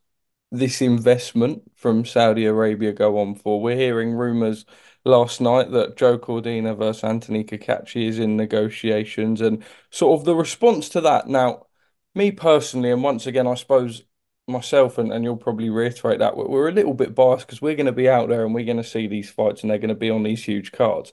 this 0.52 0.82
investment 0.82 1.62
from 1.76 2.04
Saudi 2.04 2.46
Arabia 2.46 2.92
go 2.92 3.18
on 3.18 3.34
for? 3.34 3.60
We're 3.60 3.76
hearing 3.76 4.12
rumours 4.12 4.64
last 5.04 5.40
night 5.40 5.70
that 5.72 5.96
Joe 5.96 6.18
Cordina 6.18 6.76
versus 6.76 7.04
Anthony 7.04 7.44
Cacace 7.44 7.96
is 7.96 8.18
in 8.18 8.36
negotiations 8.36 9.40
and 9.40 9.64
sort 9.90 10.20
of 10.20 10.24
the 10.24 10.34
response 10.34 10.88
to 10.90 11.00
that. 11.02 11.26
Now, 11.26 11.66
me 12.14 12.30
personally, 12.30 12.90
and 12.90 13.02
once 13.02 13.26
again, 13.26 13.46
I 13.46 13.54
suppose 13.54 14.02
myself 14.50 14.98
and, 14.98 15.12
and 15.12 15.24
you'll 15.24 15.36
probably 15.36 15.70
reiterate 15.70 16.18
that 16.18 16.36
we're, 16.36 16.48
we're 16.48 16.68
a 16.68 16.72
little 16.72 16.94
bit 16.94 17.14
biased 17.14 17.46
because 17.46 17.62
we're 17.62 17.76
going 17.76 17.86
to 17.86 17.92
be 17.92 18.08
out 18.08 18.28
there 18.28 18.44
and 18.44 18.54
we're 18.54 18.64
going 18.64 18.76
to 18.76 18.84
see 18.84 19.06
these 19.06 19.30
fights 19.30 19.62
and 19.62 19.70
they're 19.70 19.78
going 19.78 19.88
to 19.88 19.94
be 19.94 20.10
on 20.10 20.22
these 20.22 20.44
huge 20.44 20.72
cards. 20.72 21.12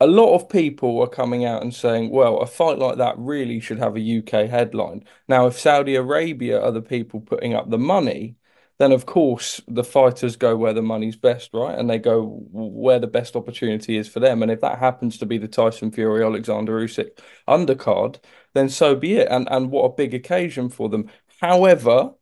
A 0.00 0.06
lot 0.06 0.34
of 0.34 0.48
people 0.48 1.00
are 1.00 1.08
coming 1.08 1.44
out 1.44 1.62
and 1.62 1.74
saying, 1.74 2.10
well, 2.10 2.38
a 2.38 2.46
fight 2.46 2.78
like 2.78 2.98
that 2.98 3.14
really 3.18 3.60
should 3.60 3.78
have 3.78 3.96
a 3.96 4.18
UK 4.18 4.50
headline. 4.50 5.04
Now, 5.28 5.46
if 5.46 5.58
Saudi 5.58 5.94
Arabia 5.94 6.60
are 6.60 6.72
the 6.72 6.82
people 6.82 7.20
putting 7.20 7.54
up 7.54 7.70
the 7.70 7.78
money, 7.78 8.36
then 8.78 8.92
of 8.92 9.06
course 9.06 9.60
the 9.68 9.84
fighters 9.84 10.36
go 10.36 10.56
where 10.56 10.72
the 10.72 10.82
money's 10.82 11.16
best, 11.16 11.50
right? 11.54 11.78
And 11.78 11.88
they 11.88 11.98
go 11.98 12.44
where 12.50 12.98
the 12.98 13.06
best 13.06 13.36
opportunity 13.36 13.96
is 13.96 14.08
for 14.08 14.20
them. 14.20 14.42
And 14.42 14.50
if 14.50 14.60
that 14.62 14.78
happens 14.78 15.18
to 15.18 15.26
be 15.26 15.38
the 15.38 15.48
Tyson 15.48 15.92
Fury 15.92 16.24
Alexander 16.24 16.80
Usyk 16.80 17.18
undercard, 17.48 18.18
then 18.52 18.68
so 18.68 18.96
be 18.96 19.14
it. 19.14 19.28
And 19.30 19.48
and 19.50 19.70
what 19.70 19.84
a 19.84 19.94
big 19.94 20.12
occasion 20.14 20.68
for 20.70 20.88
them. 20.88 21.08
However, 21.40 22.14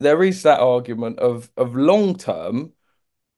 there 0.00 0.22
is 0.22 0.42
that 0.42 0.60
argument 0.60 1.18
of 1.18 1.50
of 1.56 1.74
long 1.76 2.16
term 2.16 2.72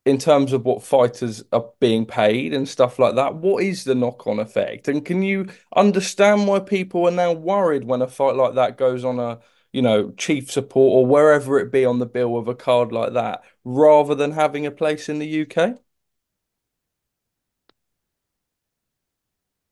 in 0.07 0.19
terms 0.19 0.53
of 0.53 0.65
what 0.65 0.83
fighters 0.83 1.43
are 1.53 1.71
being 1.81 2.07
paid 2.07 2.55
and 2.55 2.69
stuff 2.69 2.99
like 2.99 3.17
that. 3.17 3.37
What 3.37 3.65
is 3.65 3.85
the 3.85 3.95
knock 3.95 4.27
on 4.27 4.39
effect? 4.41 4.89
And 4.89 5.05
can 5.05 5.23
you 5.23 5.49
understand 5.77 6.47
why 6.49 6.61
people 6.61 7.07
are 7.09 7.11
now 7.13 7.33
worried 7.33 7.85
when 7.85 8.03
a 8.03 8.09
fight 8.09 8.37
like 8.37 8.55
that 8.55 8.79
goes 8.79 9.05
on 9.05 9.19
a 9.21 9.41
you 9.73 9.83
know 9.83 10.13
chief 10.13 10.51
support 10.51 10.93
or 10.97 11.07
wherever 11.07 11.59
it 11.59 11.73
be 11.73 11.85
on 11.85 11.99
the 11.99 12.07
bill 12.07 12.37
of 12.39 12.49
a 12.49 12.55
card 12.55 12.93
like 12.93 13.15
that, 13.15 13.45
rather 13.65 14.15
than 14.15 14.33
having 14.33 14.67
a 14.67 14.71
place 14.71 15.09
in 15.09 15.19
the 15.19 15.27
UK? 15.29 15.79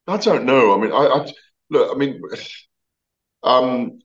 I 0.06 0.16
don't 0.18 0.44
know. 0.44 0.74
I 0.74 0.78
mean, 0.82 0.92
I, 0.92 0.96
I 1.06 1.32
look. 1.70 1.94
I 1.94 1.98
mean, 1.98 2.20
um, 3.42 4.00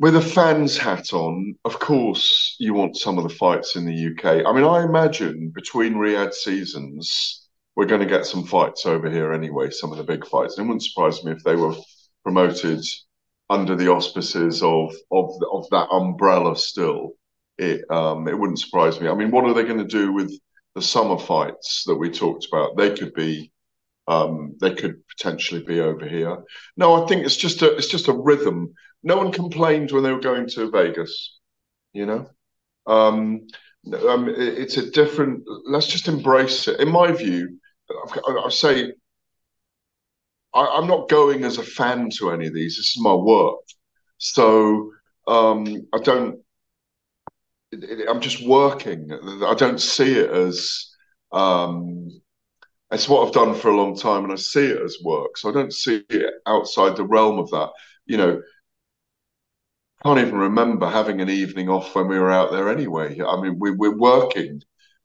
with 0.00 0.14
a 0.14 0.20
fan's 0.20 0.76
hat 0.76 1.12
on, 1.12 1.56
of 1.64 1.78
course, 1.80 2.56
you 2.58 2.72
want 2.72 2.96
some 2.96 3.18
of 3.18 3.24
the 3.24 3.34
fights 3.34 3.74
in 3.74 3.84
the 3.84 4.06
UK. 4.08 4.46
I 4.46 4.52
mean, 4.52 4.64
I 4.64 4.84
imagine 4.84 5.50
between 5.54 5.94
Riyadh 5.94 6.32
seasons, 6.32 7.48
we're 7.74 7.86
going 7.86 8.00
to 8.00 8.06
get 8.06 8.26
some 8.26 8.44
fights 8.44 8.86
over 8.86 9.10
here 9.10 9.32
anyway, 9.32 9.70
some 9.70 9.90
of 9.90 9.98
the 9.98 10.04
big 10.04 10.26
fights. 10.26 10.58
it 10.58 10.62
wouldn't 10.62 10.84
surprise 10.84 11.24
me 11.24 11.32
if 11.32 11.42
they 11.44 11.56
were 11.56 11.74
promoted 12.22 12.84
under 13.50 13.74
the 13.74 13.88
auspices 13.88 14.62
of 14.62 14.94
of 15.10 15.30
of 15.52 15.68
that 15.70 15.88
umbrella 15.90 16.56
still. 16.56 17.12
It 17.56 17.82
um 17.90 18.28
it 18.28 18.38
wouldn't 18.38 18.60
surprise 18.60 19.00
me. 19.00 19.08
I 19.08 19.14
mean, 19.14 19.30
what 19.30 19.44
are 19.44 19.54
they 19.54 19.64
going 19.64 19.78
to 19.78 19.84
do 19.84 20.12
with 20.12 20.32
the 20.74 20.82
summer 20.82 21.18
fights 21.18 21.84
that 21.86 21.96
we 21.96 22.10
talked 22.10 22.46
about? 22.46 22.76
They 22.76 22.94
could 22.94 23.14
be 23.14 23.52
um, 24.08 24.56
they 24.60 24.74
could 24.74 24.96
potentially 25.08 25.62
be 25.62 25.80
over 25.80 26.06
here. 26.06 26.38
No, 26.76 27.02
I 27.02 27.06
think 27.06 27.24
it's 27.24 27.36
just 27.36 27.62
a 27.62 27.76
it's 27.76 27.88
just 27.88 28.08
a 28.08 28.12
rhythm 28.12 28.74
no 29.02 29.16
one 29.16 29.32
complained 29.32 29.92
when 29.92 30.02
they 30.02 30.12
were 30.12 30.20
going 30.20 30.48
to 30.48 30.70
Vegas. 30.70 31.38
You 31.92 32.06
know, 32.06 32.30
um, 32.86 33.46
um, 34.08 34.28
it's 34.28 34.76
a 34.76 34.90
different. 34.90 35.44
Let's 35.66 35.86
just 35.86 36.08
embrace 36.08 36.68
it. 36.68 36.80
In 36.80 36.90
my 36.90 37.12
view, 37.12 37.58
I, 37.90 38.42
I 38.46 38.50
say 38.50 38.92
I, 40.54 40.78
am 40.78 40.86
not 40.86 41.08
going 41.08 41.44
as 41.44 41.58
a 41.58 41.62
fan 41.62 42.10
to 42.18 42.30
any 42.30 42.48
of 42.48 42.54
these. 42.54 42.76
This 42.76 42.96
is 42.96 43.00
my 43.00 43.14
work, 43.14 43.60
so 44.18 44.90
um, 45.26 45.86
I 45.94 45.98
don't. 45.98 46.40
It, 47.72 47.84
it, 47.84 48.08
I'm 48.08 48.20
just 48.20 48.46
working. 48.46 49.10
I 49.44 49.54
don't 49.54 49.80
see 49.80 50.12
it 50.18 50.30
as. 50.30 50.86
Um, 51.32 52.08
it's 52.90 53.08
what 53.08 53.26
I've 53.26 53.34
done 53.34 53.54
for 53.54 53.70
a 53.70 53.76
long 53.76 53.96
time, 53.96 54.24
and 54.24 54.32
I 54.32 54.36
see 54.36 54.66
it 54.66 54.80
as 54.80 54.98
work. 55.02 55.36
So 55.36 55.50
I 55.50 55.52
don't 55.52 55.72
see 55.72 56.04
it 56.08 56.34
outside 56.46 56.96
the 56.96 57.04
realm 57.04 57.38
of 57.38 57.50
that. 57.50 57.70
You 58.06 58.16
know, 58.16 58.42
I 60.00 60.08
can't 60.08 60.20
even 60.20 60.38
remember 60.38 60.88
having 60.88 61.20
an 61.20 61.28
evening 61.28 61.68
off 61.68 61.94
when 61.94 62.08
we 62.08 62.18
were 62.18 62.30
out 62.30 62.50
there 62.50 62.68
anyway. 62.68 63.20
I 63.20 63.40
mean, 63.40 63.58
we, 63.58 63.72
we're 63.72 63.96
working. 63.96 64.62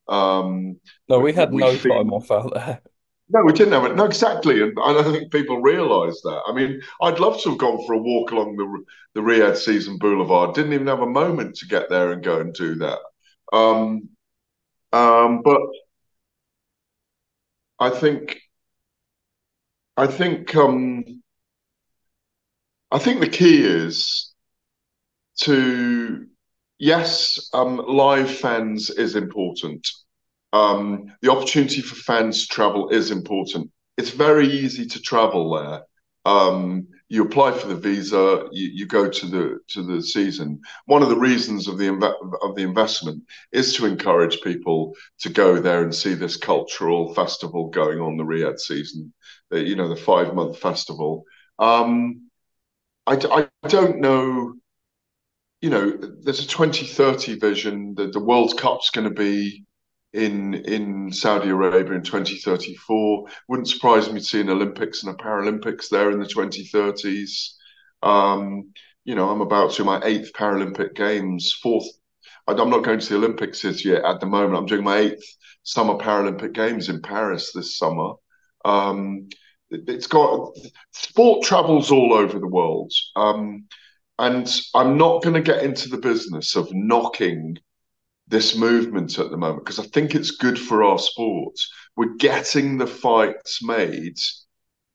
Um, 0.08 0.80
no, 1.10 1.20
we 1.20 1.34
had 1.34 1.52
we 1.52 1.62
no 1.62 1.76
feel, 1.76 1.94
time 1.94 2.14
off 2.14 2.32
out 2.32 2.54
there. 2.54 2.82
No, 3.30 3.44
we 3.44 3.54
didn't 3.54 3.74
have 3.74 3.86
it. 3.86 3.96
No, 3.96 4.06
exactly, 4.06 4.62
and 4.62 4.78
I 4.82 4.94
don't 4.94 5.12
think 5.12 5.32
people 5.32 5.62
realise 5.62 6.22
that. 6.24 6.42
I 6.48 6.54
mean, 6.54 6.82
I'd 7.02 7.20
love 7.20 7.42
to 7.42 7.50
have 7.50 7.58
gone 7.58 7.84
for 7.86 7.94
a 7.94 7.98
walk 7.98 8.32
along 8.32 8.56
the 8.56 8.84
the 9.16 9.26
Riyadh 9.26 9.58
Season 9.58 9.98
Boulevard. 9.98 10.56
Didn't 10.56 10.74
even 10.74 10.88
have 10.88 11.02
a 11.02 11.08
moment 11.08 11.56
to 11.58 11.68
get 11.68 11.90
there 11.90 12.12
and 12.12 12.24
go 12.24 12.40
and 12.40 12.54
do 12.54 12.76
that. 12.76 13.00
Um, 13.52 14.10
um, 14.92 15.42
but 15.42 15.60
I 17.80 17.90
think, 17.90 18.40
I 19.98 20.08
think, 20.08 20.56
um, 20.56 21.04
I 22.92 23.00
think 23.00 23.20
the 23.20 23.30
key 23.30 23.64
is 23.64 24.34
to 25.42 26.28
yes, 26.78 27.50
um, 27.54 27.78
live 27.78 28.30
fans 28.30 28.90
is 28.90 29.16
important. 29.16 29.90
Um, 30.52 31.12
the 31.22 31.32
opportunity 31.32 31.82
for 31.82 31.96
fans 31.96 32.46
to 32.46 32.54
travel 32.54 32.90
is 32.90 33.10
important. 33.10 33.72
It's 33.98 34.12
very 34.12 34.48
easy 34.48 34.86
to 34.86 35.02
travel 35.02 35.56
there. 35.56 35.82
Um, 36.26 36.88
you 37.14 37.24
apply 37.24 37.52
for 37.52 37.68
the 37.68 37.76
visa, 37.76 38.48
you, 38.52 38.70
you 38.74 38.88
go 38.88 39.08
to 39.08 39.26
the 39.28 39.60
to 39.68 39.84
the 39.84 40.02
season. 40.02 40.60
One 40.88 41.04
of 41.04 41.10
the 41.10 41.16
reasons 41.16 41.68
of 41.68 41.78
the 41.78 41.90
of 42.42 42.56
the 42.56 42.64
investment 42.64 43.22
is 43.52 43.76
to 43.76 43.86
encourage 43.86 44.42
people 44.42 44.96
to 45.20 45.30
go 45.30 45.60
there 45.60 45.84
and 45.84 45.94
see 45.94 46.16
this 46.16 46.38
cultural 46.38 47.14
festival 47.14 47.70
going 47.70 48.00
on 48.00 48.18
the 48.18 48.24
Riyadh 48.24 48.60
season. 48.60 49.14
The, 49.52 49.62
you 49.62 49.76
know, 49.76 49.90
the 49.90 49.96
five 49.96 50.34
month 50.34 50.58
festival. 50.58 51.24
Um, 51.60 52.32
I, 53.06 53.48
I 53.64 53.68
don't 53.68 54.00
know. 54.00 54.56
You 55.62 55.70
know, 55.70 55.92
there's 56.24 56.44
a 56.44 56.48
2030 56.48 57.38
vision 57.38 57.94
that 57.94 58.12
the 58.12 58.24
World 58.24 58.58
Cup's 58.58 58.90
going 58.90 59.08
to 59.08 59.14
be 59.14 59.66
in 60.14 60.54
in 60.54 61.12
Saudi 61.12 61.50
Arabia 61.50 61.94
in 61.94 62.04
2034. 62.04 63.26
Wouldn't 63.48 63.68
surprise 63.68 64.12
me 64.12 64.20
to 64.20 64.26
see 64.26 64.42
an 64.42 64.50
Olympics 64.50 65.04
and 65.04 65.14
a 65.14 65.18
Paralympics 65.18 65.90
there 65.90 66.12
in 66.12 66.20
the 66.20 66.26
2030s. 66.26 67.54
Um, 68.04 68.72
you 69.06 69.16
know, 69.16 69.30
I'm 69.30 69.42
about 69.42 69.72
to 69.74 69.84
my 69.84 70.02
eighth 70.04 70.32
Paralympic 70.34 70.96
Games, 70.96 71.54
fourth. 71.62 71.88
I'm 72.48 72.70
not 72.70 72.84
going 72.84 73.00
to 73.00 73.10
the 73.10 73.16
Olympics 73.16 73.64
yet 73.86 74.04
at 74.04 74.20
the 74.20 74.26
moment. 74.26 74.58
I'm 74.58 74.66
doing 74.66 74.84
my 74.84 74.98
eighth 74.98 75.24
Summer 75.64 75.96
Paralympic 75.96 76.54
Games 76.54 76.90
in 76.90 77.02
Paris 77.02 77.52
this 77.54 77.78
summer. 77.78 78.14
Um, 78.66 79.30
it's 79.70 80.08
got 80.08 80.52
sport 80.92 81.44
travels 81.44 81.90
all 81.90 82.14
over 82.14 82.38
the 82.40 82.48
world. 82.48 82.92
Um, 83.16 83.66
and 84.20 84.50
I'm 84.76 84.98
not 84.98 85.24
going 85.24 85.36
to 85.36 85.42
get 85.42 85.64
into 85.64 85.90
the 85.90 85.98
business 85.98 86.56
of 86.56 86.68
knocking 86.72 87.58
this 88.28 88.56
movement 88.56 89.20
at 89.20 89.30
the 89.30 89.38
moment 89.38 89.66
because 89.66 89.80
I 89.80 89.84
think 89.84 90.16
it's 90.16 90.32
good 90.32 90.58
for 90.58 90.84
our 90.84 91.00
sport. 91.00 91.56
We're 91.96 92.16
getting 92.16 92.78
the 92.78 92.88
fights 92.88 93.64
made 93.64 94.18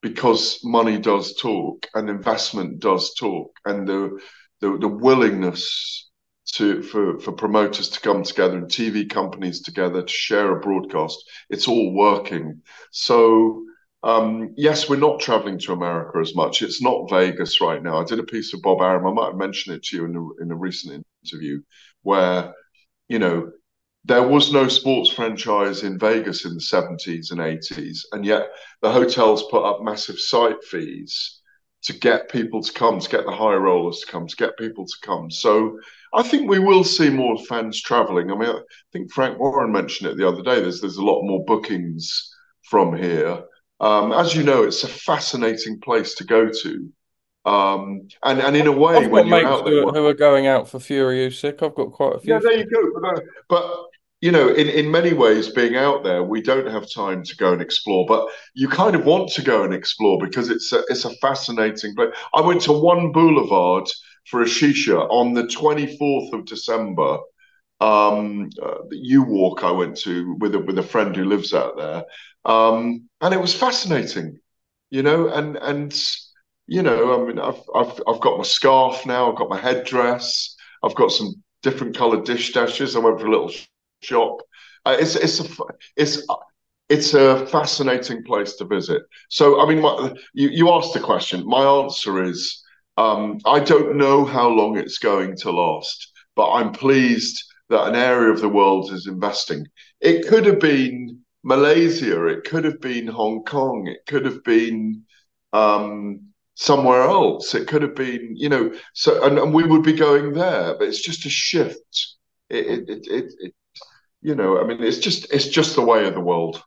because 0.00 0.60
money 0.64 0.98
does 0.98 1.36
talk 1.36 1.86
and 1.94 2.08
investment 2.08 2.80
does 2.80 3.14
talk 3.14 3.50
and 3.64 3.86
the 3.86 4.18
the, 4.60 4.76
the 4.78 4.88
willingness 4.88 6.10
to 6.54 6.82
for, 6.82 7.18
for 7.20 7.32
promoters 7.32 7.88
to 7.90 8.00
come 8.00 8.22
together 8.22 8.56
and 8.56 8.68
TV 8.68 9.08
companies 9.08 9.60
together 9.60 10.02
to 10.02 10.12
share 10.12 10.56
a 10.56 10.60
broadcast. 10.60 11.22
It's 11.50 11.68
all 11.68 11.92
working. 11.92 12.62
So 12.90 13.64
um, 14.02 14.54
yes, 14.56 14.88
we're 14.88 14.96
not 14.96 15.20
traveling 15.20 15.58
to 15.60 15.72
America 15.72 16.18
as 16.20 16.34
much. 16.34 16.62
It's 16.62 16.80
not 16.80 17.10
Vegas 17.10 17.60
right 17.60 17.82
now. 17.82 18.00
I 18.00 18.04
did 18.04 18.20
a 18.20 18.24
piece 18.24 18.54
of 18.54 18.62
Bob 18.62 18.80
Arum. 18.80 19.06
I 19.06 19.12
might 19.12 19.30
have 19.30 19.36
mentioned 19.36 19.76
it 19.76 19.82
to 19.84 19.96
you 19.96 20.04
in 20.04 20.16
a, 20.16 20.42
in 20.42 20.50
a 20.52 20.56
recent 20.56 21.04
interview 21.24 21.60
where 22.02 22.54
you 23.08 23.18
know, 23.18 23.50
there 24.04 24.26
was 24.26 24.52
no 24.52 24.68
sports 24.68 25.10
franchise 25.10 25.82
in 25.82 25.98
Vegas 25.98 26.44
in 26.44 26.54
the 26.54 26.60
70s 26.60 27.30
and 27.30 27.40
80s, 27.40 28.06
and 28.12 28.24
yet 28.24 28.50
the 28.82 28.90
hotels 28.90 29.44
put 29.50 29.64
up 29.64 29.82
massive 29.82 30.18
site 30.18 30.62
fees 30.64 31.40
to 31.82 31.92
get 31.92 32.30
people 32.30 32.62
to 32.62 32.72
come, 32.72 33.00
to 33.00 33.08
get 33.08 33.24
the 33.24 33.32
high 33.32 33.54
rollers 33.54 34.00
to 34.00 34.06
come, 34.10 34.26
to 34.26 34.36
get 34.36 34.56
people 34.58 34.86
to 34.86 34.96
come. 35.02 35.30
So 35.30 35.78
I 36.12 36.22
think 36.22 36.48
we 36.48 36.58
will 36.58 36.84
see 36.84 37.10
more 37.10 37.38
fans 37.38 37.80
traveling. 37.80 38.30
I 38.30 38.36
mean, 38.36 38.48
I 38.48 38.60
think 38.92 39.12
Frank 39.12 39.38
Warren 39.38 39.72
mentioned 39.72 40.10
it 40.10 40.16
the 40.16 40.26
other 40.28 40.42
day. 40.42 40.60
There's 40.60 40.80
there's 40.80 40.96
a 40.96 41.04
lot 41.04 41.22
more 41.22 41.44
bookings 41.44 42.34
from 42.62 42.96
here. 42.96 43.42
Um, 43.80 44.12
as 44.12 44.34
you 44.34 44.42
know, 44.42 44.64
it's 44.64 44.84
a 44.84 44.88
fascinating 44.88 45.80
place 45.80 46.14
to 46.16 46.24
go 46.24 46.48
to. 46.48 46.92
Um, 47.48 48.08
and 48.24 48.40
and 48.40 48.56
in 48.56 48.66
a 48.66 48.72
way, 48.72 48.96
I've 48.96 49.10
when 49.10 49.26
you're 49.26 49.46
out 49.46 49.64
there, 49.64 49.82
who 49.82 50.06
are 50.06 50.14
going 50.14 50.46
out 50.46 50.68
for 50.68 50.78
Fury 50.78 51.28
Usyk, 51.28 51.62
I've 51.62 51.74
got 51.74 51.92
quite 51.92 52.16
a 52.16 52.18
few. 52.18 52.34
Yeah, 52.34 52.40
there 52.40 52.58
you 52.58 52.66
go. 52.66 53.22
But, 53.48 53.74
you 54.20 54.32
know, 54.32 54.48
in, 54.48 54.68
in 54.68 54.90
many 54.90 55.14
ways, 55.14 55.48
being 55.48 55.76
out 55.76 56.04
there, 56.04 56.22
we 56.22 56.42
don't 56.42 56.66
have 56.66 56.90
time 56.90 57.22
to 57.22 57.36
go 57.36 57.52
and 57.54 57.62
explore, 57.62 58.04
but 58.06 58.28
you 58.54 58.68
kind 58.68 58.94
of 58.94 59.06
want 59.06 59.30
to 59.30 59.42
go 59.42 59.62
and 59.62 59.72
explore 59.72 60.18
because 60.20 60.50
it's 60.50 60.72
a, 60.72 60.82
it's 60.88 61.06
a 61.06 61.14
fascinating 61.16 61.94
place. 61.94 62.10
I 62.34 62.42
went 62.42 62.60
to 62.62 62.72
one 62.72 63.12
boulevard 63.12 63.88
for 64.26 64.42
a 64.42 64.46
shisha 64.46 65.08
on 65.08 65.32
the 65.32 65.44
24th 65.44 66.34
of 66.34 66.44
December. 66.44 67.18
Um, 67.80 68.50
uh, 68.60 68.78
U 68.90 69.22
Walk 69.22 69.64
I 69.64 69.70
went 69.70 69.96
to 69.98 70.34
with 70.40 70.54
a, 70.54 70.58
with 70.58 70.78
a 70.78 70.82
friend 70.82 71.16
who 71.16 71.24
lives 71.24 71.54
out 71.54 71.78
there, 71.78 72.04
um, 72.44 73.08
and 73.20 73.32
it 73.32 73.40
was 73.40 73.54
fascinating, 73.54 74.40
you 74.90 75.04
know, 75.04 75.28
and 75.28 75.56
and 75.56 75.92
you 76.68 76.82
know, 76.82 77.22
I 77.22 77.26
mean, 77.26 77.38
I've 77.40 77.62
I've 77.74 78.00
I've 78.06 78.20
got 78.20 78.38
my 78.38 78.44
scarf 78.44 79.06
now. 79.06 79.30
I've 79.32 79.38
got 79.38 79.48
my 79.50 79.58
headdress. 79.58 80.54
I've 80.84 80.94
got 80.94 81.10
some 81.10 81.34
different 81.62 81.96
coloured 81.96 82.24
dish 82.24 82.52
dashes. 82.52 82.94
I 82.94 83.00
went 83.00 83.20
for 83.20 83.26
a 83.26 83.30
little 83.30 83.52
shop. 84.02 84.38
Uh, 84.86 84.96
it's 85.00 85.16
it's 85.16 85.40
a 85.40 85.44
it's 85.96 86.22
it's 86.90 87.14
a 87.14 87.46
fascinating 87.46 88.22
place 88.24 88.54
to 88.56 88.66
visit. 88.66 89.02
So, 89.30 89.60
I 89.60 89.66
mean, 89.68 89.80
my, 89.80 90.14
you 90.34 90.48
you 90.50 90.70
asked 90.72 90.94
the 90.94 91.00
question. 91.00 91.46
My 91.46 91.64
answer 91.64 92.22
is 92.22 92.62
um, 92.98 93.38
I 93.46 93.60
don't 93.60 93.96
know 93.96 94.24
how 94.26 94.48
long 94.48 94.76
it's 94.78 94.98
going 94.98 95.36
to 95.38 95.50
last, 95.50 96.12
but 96.36 96.50
I'm 96.52 96.72
pleased 96.72 97.42
that 97.70 97.88
an 97.88 97.94
area 97.94 98.30
of 98.32 98.40
the 98.40 98.48
world 98.48 98.92
is 98.92 99.06
investing. 99.06 99.66
It 100.00 100.26
could 100.28 100.46
have 100.46 100.60
been 100.60 101.20
Malaysia. 101.44 102.26
It 102.26 102.44
could 102.44 102.64
have 102.64 102.80
been 102.80 103.06
Hong 103.06 103.44
Kong. 103.44 103.86
It 103.86 104.00
could 104.06 104.24
have 104.26 104.44
been 104.44 105.04
um, 105.52 106.28
somewhere 106.58 107.02
else. 107.02 107.54
It 107.54 107.68
could 107.68 107.82
have 107.82 107.94
been, 107.94 108.34
you 108.36 108.48
know, 108.48 108.72
so 108.92 109.24
and, 109.24 109.38
and 109.38 109.54
we 109.54 109.62
would 109.62 109.84
be 109.84 109.92
going 109.92 110.34
there, 110.34 110.74
but 110.76 110.88
it's 110.88 111.00
just 111.00 111.24
a 111.24 111.30
shift. 111.30 112.16
It, 112.50 112.88
it, 112.88 113.06
it, 113.06 113.34
it, 113.38 113.54
you 114.20 114.34
know, 114.34 114.60
I 114.60 114.64
mean, 114.66 114.82
it's 114.82 114.98
just 114.98 115.32
it's 115.32 115.46
just 115.46 115.76
the 115.76 115.84
way 115.84 116.06
of 116.06 116.14
the 116.14 116.20
world. 116.20 116.62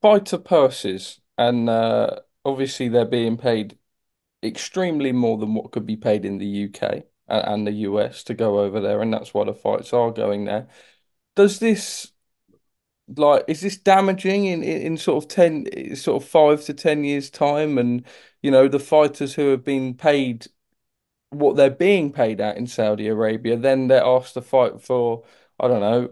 Fighter 0.00 0.38
purses, 0.38 1.20
and 1.36 1.68
uh, 1.68 2.20
obviously 2.44 2.88
they're 2.88 3.04
being 3.04 3.36
paid 3.36 3.76
extremely 4.42 5.12
more 5.12 5.36
than 5.36 5.54
what 5.54 5.72
could 5.72 5.84
be 5.84 5.96
paid 5.96 6.24
in 6.24 6.38
the 6.38 6.64
UK 6.64 7.04
and, 7.28 7.46
and 7.46 7.66
the 7.66 7.72
US 7.72 8.24
to 8.24 8.34
go 8.34 8.60
over 8.60 8.80
there, 8.80 9.02
and 9.02 9.12
that's 9.12 9.34
why 9.34 9.44
the 9.44 9.52
fights 9.52 9.92
are 9.92 10.10
going 10.10 10.46
there. 10.46 10.68
Does 11.36 11.58
this 11.58 12.12
like 13.16 13.44
is 13.48 13.60
this 13.60 13.76
damaging 13.76 14.46
in, 14.46 14.62
in, 14.62 14.82
in 14.82 14.96
sort 14.96 15.24
of 15.24 15.28
10 15.28 15.96
sort 15.96 16.22
of 16.22 16.28
5 16.28 16.64
to 16.64 16.74
10 16.74 17.04
years 17.04 17.28
time 17.28 17.76
and 17.76 18.04
you 18.42 18.50
know, 18.50 18.68
the 18.68 18.78
fighters 18.80 19.34
who 19.34 19.50
have 19.50 19.64
been 19.64 19.94
paid 19.94 20.46
what 21.30 21.56
they're 21.56 21.70
being 21.70 22.12
paid 22.12 22.40
at 22.40 22.56
in 22.56 22.66
Saudi 22.66 23.08
Arabia, 23.08 23.56
then 23.56 23.88
they're 23.88 24.04
asked 24.04 24.34
to 24.34 24.42
fight 24.42 24.80
for, 24.82 25.24
I 25.60 25.68
don't 25.68 25.80
know, 25.80 26.10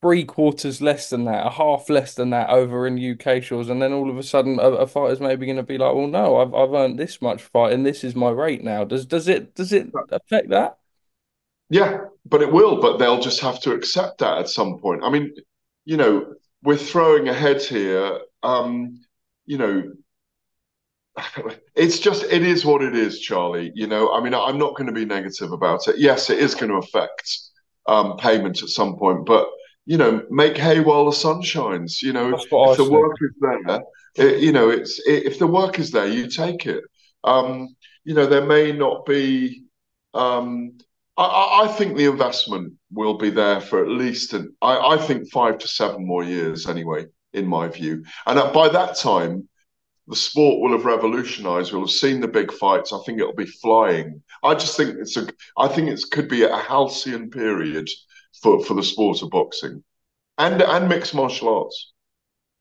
three 0.00 0.24
quarters 0.24 0.82
less 0.82 1.10
than 1.10 1.24
that, 1.24 1.46
a 1.46 1.50
half 1.50 1.88
less 1.88 2.14
than 2.14 2.30
that 2.30 2.50
over 2.50 2.86
in 2.86 2.98
UK 2.98 3.40
shores, 3.40 3.68
and 3.68 3.80
then 3.80 3.92
all 3.92 4.10
of 4.10 4.18
a 4.18 4.22
sudden 4.22 4.58
a, 4.58 4.62
a 4.70 4.86
fighter's 4.86 5.20
maybe 5.20 5.46
going 5.46 5.56
to 5.56 5.62
be 5.62 5.78
like, 5.78 5.94
well, 5.94 6.08
no, 6.08 6.36
I've 6.38 6.54
I've 6.54 6.74
earned 6.74 6.98
this 6.98 7.22
much 7.22 7.42
fight, 7.42 7.72
and 7.72 7.86
this 7.86 8.02
is 8.04 8.14
my 8.14 8.30
rate 8.30 8.64
now. 8.64 8.84
Does 8.84 9.06
does 9.06 9.28
it 9.28 9.54
does 9.54 9.72
it 9.72 9.88
affect 10.10 10.48
that? 10.50 10.78
Yeah, 11.70 12.06
but 12.26 12.42
it 12.42 12.52
will. 12.52 12.80
But 12.80 12.98
they'll 12.98 13.20
just 13.20 13.40
have 13.40 13.60
to 13.62 13.72
accept 13.72 14.18
that 14.18 14.38
at 14.38 14.48
some 14.48 14.78
point. 14.78 15.04
I 15.04 15.10
mean, 15.10 15.34
you 15.84 15.96
know, 15.96 16.34
we're 16.62 16.76
throwing 16.76 17.28
ahead 17.28 17.62
here. 17.62 18.20
Um, 18.42 19.00
you 19.46 19.58
know, 19.58 19.92
it's 21.74 21.98
just 21.98 22.24
it 22.24 22.42
is 22.42 22.64
what 22.64 22.82
it 22.82 22.96
is, 22.96 23.20
Charlie. 23.20 23.72
You 23.74 23.86
know, 23.86 24.12
I 24.12 24.20
mean, 24.22 24.34
I'm 24.34 24.58
not 24.58 24.76
going 24.76 24.86
to 24.86 24.92
be 24.92 25.04
negative 25.04 25.52
about 25.52 25.86
it. 25.88 25.98
Yes, 25.98 26.30
it 26.30 26.38
is 26.38 26.54
going 26.54 26.70
to 26.70 26.78
affect 26.78 27.38
um, 27.86 28.16
payment 28.16 28.62
at 28.62 28.68
some 28.68 28.96
point, 28.96 29.26
but 29.26 29.48
you 29.84 29.98
know, 29.98 30.24
make 30.30 30.56
hay 30.56 30.80
while 30.80 31.06
the 31.06 31.12
sun 31.12 31.42
shines. 31.42 32.02
You 32.02 32.12
know, 32.12 32.34
if 32.34 32.48
the 32.76 32.88
work 32.90 33.16
is 33.20 33.32
there, 33.40 33.82
it, 34.14 34.40
you 34.40 34.52
know, 34.52 34.70
it's 34.70 34.98
it, 35.06 35.24
if 35.24 35.38
the 35.38 35.46
work 35.46 35.78
is 35.78 35.90
there, 35.90 36.06
you 36.06 36.28
take 36.28 36.66
it. 36.66 36.84
Um, 37.24 37.74
you 38.04 38.14
know, 38.14 38.26
there 38.26 38.46
may 38.46 38.72
not 38.72 39.04
be. 39.06 39.64
Um, 40.14 40.78
I, 41.16 41.64
I, 41.64 41.68
think 41.68 41.96
the 41.96 42.06
investment 42.06 42.74
will 42.90 43.18
be 43.18 43.30
there 43.30 43.60
for 43.60 43.82
at 43.82 43.88
least, 43.88 44.32
an, 44.32 44.54
I, 44.62 44.94
I 44.94 44.96
think, 44.98 45.30
five 45.30 45.58
to 45.58 45.68
seven 45.68 46.06
more 46.06 46.24
years 46.24 46.66
anyway, 46.66 47.06
in 47.32 47.46
my 47.46 47.68
view. 47.68 48.04
And 48.26 48.52
by 48.52 48.68
that 48.70 48.96
time, 48.96 49.48
the 50.08 50.16
sport 50.16 50.60
will 50.60 50.72
have 50.76 50.84
revolutionized. 50.84 51.72
We'll 51.72 51.82
have 51.82 51.90
seen 51.90 52.20
the 52.20 52.28
big 52.28 52.52
fights. 52.52 52.92
I 52.92 52.98
think 53.04 53.20
it'll 53.20 53.34
be 53.34 53.46
flying. 53.46 54.22
I 54.42 54.54
just 54.54 54.76
think 54.76 54.96
it's 54.98 55.16
a. 55.16 55.28
I 55.56 55.68
think 55.68 55.88
it 55.88 56.00
could 56.10 56.28
be 56.28 56.42
a 56.42 56.56
halcyon 56.56 57.30
period 57.30 57.88
for 58.42 58.64
for 58.64 58.74
the 58.74 58.82
sport 58.82 59.22
of 59.22 59.30
boxing, 59.30 59.84
and 60.38 60.60
and 60.60 60.88
mixed 60.88 61.14
martial 61.14 61.56
arts. 61.56 61.92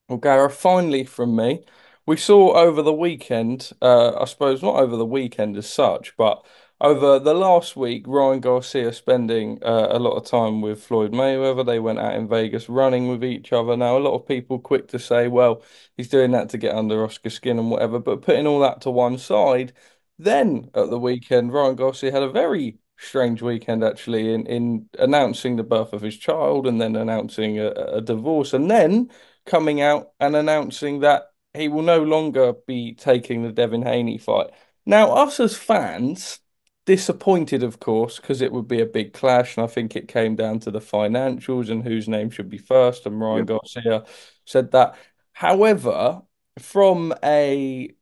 Well, 0.08 0.20
Gareth, 0.20 0.56
finally 0.56 1.04
from 1.06 1.36
me, 1.36 1.64
we 2.06 2.18
saw 2.18 2.54
over 2.54 2.82
the 2.82 2.94
weekend. 2.94 3.72
Uh, 3.82 4.20
I 4.20 4.26
suppose 4.26 4.62
not 4.62 4.76
over 4.76 4.96
the 4.96 5.06
weekend 5.06 5.58
as 5.58 5.68
such, 5.68 6.16
but 6.18 6.46
over 6.82 7.20
the 7.20 7.34
last 7.36 7.76
week, 7.76 8.06
Ryan 8.08 8.40
Garcia 8.40 8.92
spending 8.92 9.60
uh, 9.64 9.88
a 9.92 10.00
lot 10.00 10.18
of 10.18 10.26
time 10.26 10.62
with 10.62 10.84
Floyd 10.84 11.12
Mayweather. 11.12 11.66
They 11.66 11.80
went 11.80 12.00
out 12.00 12.16
in 12.16 12.28
Vegas 12.28 12.68
running 12.70 13.08
with 13.08 13.24
each 13.24 13.54
other. 13.54 13.78
Now, 13.78 13.98
a 13.98 14.00
lot 14.00 14.16
of 14.16 14.28
people 14.28 14.60
quick 14.60 14.88
to 14.90 15.00
say, 15.00 15.28
well, 15.28 15.62
he's 15.96 16.10
doing 16.10 16.32
that 16.32 16.50
to 16.50 16.58
get 16.58 16.76
under 16.76 17.04
Oscar's 17.04 17.36
skin 17.36 17.60
and 17.60 17.70
whatever. 17.70 18.00
But 18.00 18.24
putting 18.24 18.48
all 18.48 18.60
that 18.62 18.82
to 18.82 18.90
one 18.90 19.20
side, 19.20 19.74
then 20.18 20.72
at 20.74 20.90
the 20.90 21.00
weekend, 21.00 21.54
Ryan 21.54 21.76
Garcia 21.76 22.12
had 22.12 22.24
a 22.24 22.32
very 22.32 22.80
strange 22.98 23.42
weekend 23.42 23.84
actually 23.84 24.34
in, 24.34 24.46
in 24.48 24.90
announcing 25.00 25.56
the 25.56 25.64
birth 25.64 25.94
of 25.94 26.02
his 26.02 26.18
child 26.18 26.68
and 26.68 26.82
then 26.82 26.96
announcing 26.96 27.60
a, 27.60 27.70
a 27.70 28.02
divorce 28.02 28.54
and 28.54 28.70
then 28.70 29.10
coming 29.46 29.82
out 29.82 30.12
and 30.20 30.36
announcing 30.36 31.00
that 31.02 31.32
he 31.54 31.68
will 31.68 31.82
no 31.84 32.02
longer 32.04 32.54
be 32.68 32.96
taking 32.96 33.44
the 33.44 33.52
Devin 33.52 33.84
Haney 33.84 34.18
fight. 34.18 34.48
Now, 34.86 35.12
us 35.12 35.40
as 35.40 35.56
fans, 35.56 36.40
disappointed, 36.86 37.64
of 37.64 37.80
course, 37.80 38.20
because 38.20 38.42
it 38.42 38.52
would 38.52 38.68
be 38.68 38.82
a 38.82 38.86
big 38.86 39.14
clash, 39.14 39.58
and 39.58 39.64
I 39.64 39.68
think 39.68 39.96
it 39.96 40.08
came 40.08 40.36
down 40.36 40.60
to 40.62 40.72
the 40.72 40.80
financials 40.80 41.70
and 41.70 41.84
whose 41.84 42.08
name 42.08 42.30
should 42.30 42.50
be 42.50 42.58
first. 42.58 43.06
And 43.06 43.20
Ryan 43.20 43.40
yeah. 43.40 43.44
Garcia 43.44 44.06
said 44.46 44.72
that. 44.72 44.96
However, 45.34 46.22
from 46.60 47.14
a 47.24 47.94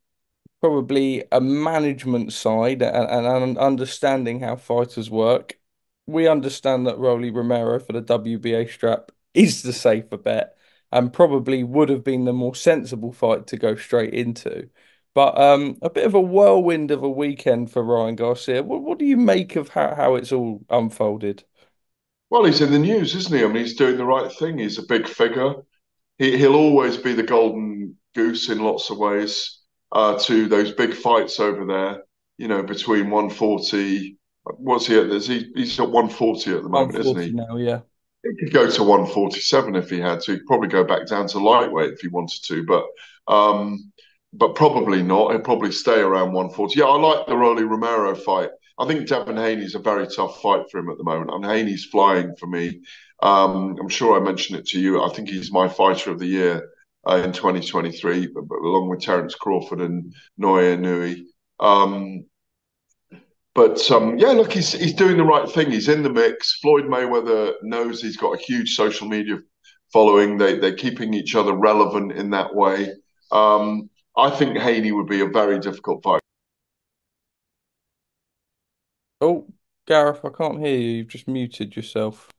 probably 0.62 1.24
a 1.32 1.40
management 1.40 2.34
side 2.34 2.82
and, 2.82 3.26
and 3.26 3.58
understanding 3.58 4.42
how 4.42 4.56
fighters 4.56 5.10
work, 5.10 5.58
we 6.06 6.28
understand 6.28 6.88
that 6.88 6.98
Rolly 6.98 7.32
Romero 7.32 7.80
for 7.80 7.94
the 7.94 8.02
WBA 8.02 8.70
strap 8.70 9.12
is 9.34 9.62
the 9.62 9.74
safer 9.74 10.18
bet 10.18 10.58
and 10.92 11.14
probably 11.14 11.64
would 11.64 11.90
have 11.90 12.04
been 12.04 12.26
the 12.26 12.34
more 12.34 12.56
sensible 12.56 13.12
fight 13.12 13.48
to 13.48 13.58
go 13.58 13.76
straight 13.76 14.14
into. 14.14 14.70
But 15.14 15.40
um, 15.40 15.78
a 15.82 15.90
bit 15.90 16.06
of 16.06 16.14
a 16.14 16.22
whirlwind 16.22 16.92
of 16.92 17.04
a 17.04 17.10
weekend 17.10 17.72
for 17.72 17.84
Ryan 17.84 18.16
Garcia. 18.16 18.64
What, 18.64 18.84
what 18.84 19.00
do 19.00 19.06
you 19.06 19.18
make 19.18 19.56
of 19.56 19.70
how, 19.70 19.96
how 19.96 20.16
it's 20.16 20.32
all 20.32 20.62
unfolded? 20.70 21.44
Well, 22.30 22.46
he's 22.46 22.62
in 22.62 22.72
the 22.72 22.80
news, 22.80 23.16
isn't 23.16 23.36
he? 23.36 23.44
I 23.44 23.48
mean, 23.48 23.64
he's 23.64 23.76
doing 23.76 23.98
the 23.98 24.06
right 24.06 24.32
thing. 24.32 24.60
He's 24.60 24.78
a 24.78 24.86
big 24.86 25.08
figure. 25.08 25.56
He, 26.20 26.38
he'll 26.38 26.56
always 26.56 26.98
be 26.98 27.14
the 27.14 27.24
golden 27.24 27.96
goose 28.14 28.50
in 28.50 28.60
lots 28.60 28.90
of 28.92 28.98
ways 28.98 29.60
uh, 29.92 30.20
to 30.20 30.48
those 30.48 30.72
big 30.72 30.94
fights 30.94 31.40
over 31.40 31.66
there. 31.66 32.04
You 32.38 32.48
know, 32.48 32.64
between 32.64 33.10
140. 33.10 34.18
What's 34.44 34.88
he 34.88 34.98
at? 34.98 35.10
He, 35.24 35.52
he's 35.56 35.80
at 35.80 35.90
140 35.90 36.56
at 36.56 36.64
the 36.64 36.70
moment, 36.70 37.00
isn't 37.00 37.20
he? 37.20 37.32
Now, 37.32 37.58
yeah. 37.58 37.82
He 38.24 38.36
could 38.38 38.54
go 38.54 38.70
to 38.70 38.84
147 38.84 39.76
if 39.76 39.90
he 39.90 40.00
had 40.00 40.22
to. 40.22 40.34
He'd 40.34 40.46
probably 40.46 40.68
go 40.68 40.84
back 40.84 41.08
down 41.08 41.28
to 41.30 41.40
lightweight 41.40 41.94
if 41.94 42.02
he 42.02 42.10
wanted 42.10 42.42
to, 42.46 42.66
but 42.66 42.86
um, 43.34 43.92
but 44.34 44.56
probably 44.56 45.02
not. 45.02 45.32
He'll 45.32 45.42
probably 45.42 45.72
stay 45.72 46.00
around 46.00 46.34
140. 46.34 46.80
Yeah, 46.80 46.86
I 46.86 46.98
like 46.98 47.28
the 47.28 47.38
Rolly 47.38 47.64
Romero 47.64 48.16
fight. 48.16 48.50
I 48.78 48.88
think 48.88 49.08
Devin 49.08 49.38
Haney's 49.38 49.76
a 49.76 49.80
very 49.80 50.08
tough 50.08 50.42
fight 50.42 50.70
for 50.72 50.80
him 50.80 50.90
at 50.90 50.98
the 50.98 51.04
moment. 51.04 51.32
And 51.34 51.46
Haney's 51.46 51.86
flying 51.86 52.36
for 52.40 52.48
me. 52.48 52.82
Um, 53.22 53.76
I'm 53.80 53.90
sure 53.90 54.16
I 54.16 54.24
mentioned 54.24 54.60
it 54.60 54.68
to 54.68 54.80
you. 54.80 55.04
I 55.04 55.10
think 55.10 55.30
he's 55.30 55.52
my 55.52 55.68
fighter 55.68 56.12
of 56.12 56.20
the 56.20 56.28
year 56.28 56.70
uh, 57.08 57.18
in 57.18 57.34
2023, 57.34 58.34
along 58.36 58.90
with 58.90 59.02
Terence 59.02 59.36
Crawford 59.36 59.82
and 59.82 60.14
Naoya 60.40 60.78
Inoue. 60.78 61.24
Um, 61.60 62.26
but 63.56 63.92
um, 63.92 64.18
yeah, 64.18 64.30
look, 64.30 64.54
he's 64.54 64.72
he's 64.72 64.94
doing 64.94 65.18
the 65.18 65.24
right 65.24 65.50
thing. 65.50 65.72
He's 65.72 65.90
in 65.90 66.04
the 66.04 66.10
mix. 66.10 66.60
Floyd 66.62 66.86
Mayweather 66.86 67.56
knows 67.62 68.02
he's 68.02 68.16
got 68.16 68.40
a 68.40 68.42
huge 68.42 68.76
social 68.76 69.08
media 69.08 69.40
following. 69.92 70.38
They 70.38 70.60
they're 70.60 70.76
keeping 70.76 71.14
each 71.14 71.36
other 71.36 71.54
relevant 71.54 72.14
in 72.14 72.30
that 72.30 72.56
way. 72.56 72.94
Um, 73.32 73.90
I 74.20 74.30
think 74.30 74.58
Haney 74.58 74.92
would 74.92 75.08
be 75.08 75.22
a 75.22 75.28
very 75.28 75.60
difficult 75.60 76.04
fight. 76.04 76.22
Oh, 79.22 79.48
Gareth, 79.88 80.24
I 80.24 80.30
can't 80.30 80.60
hear 80.60 80.78
you. 80.78 80.90
You've 80.90 81.08
just 81.08 81.28
muted 81.28 81.76
yourself. 81.76 82.30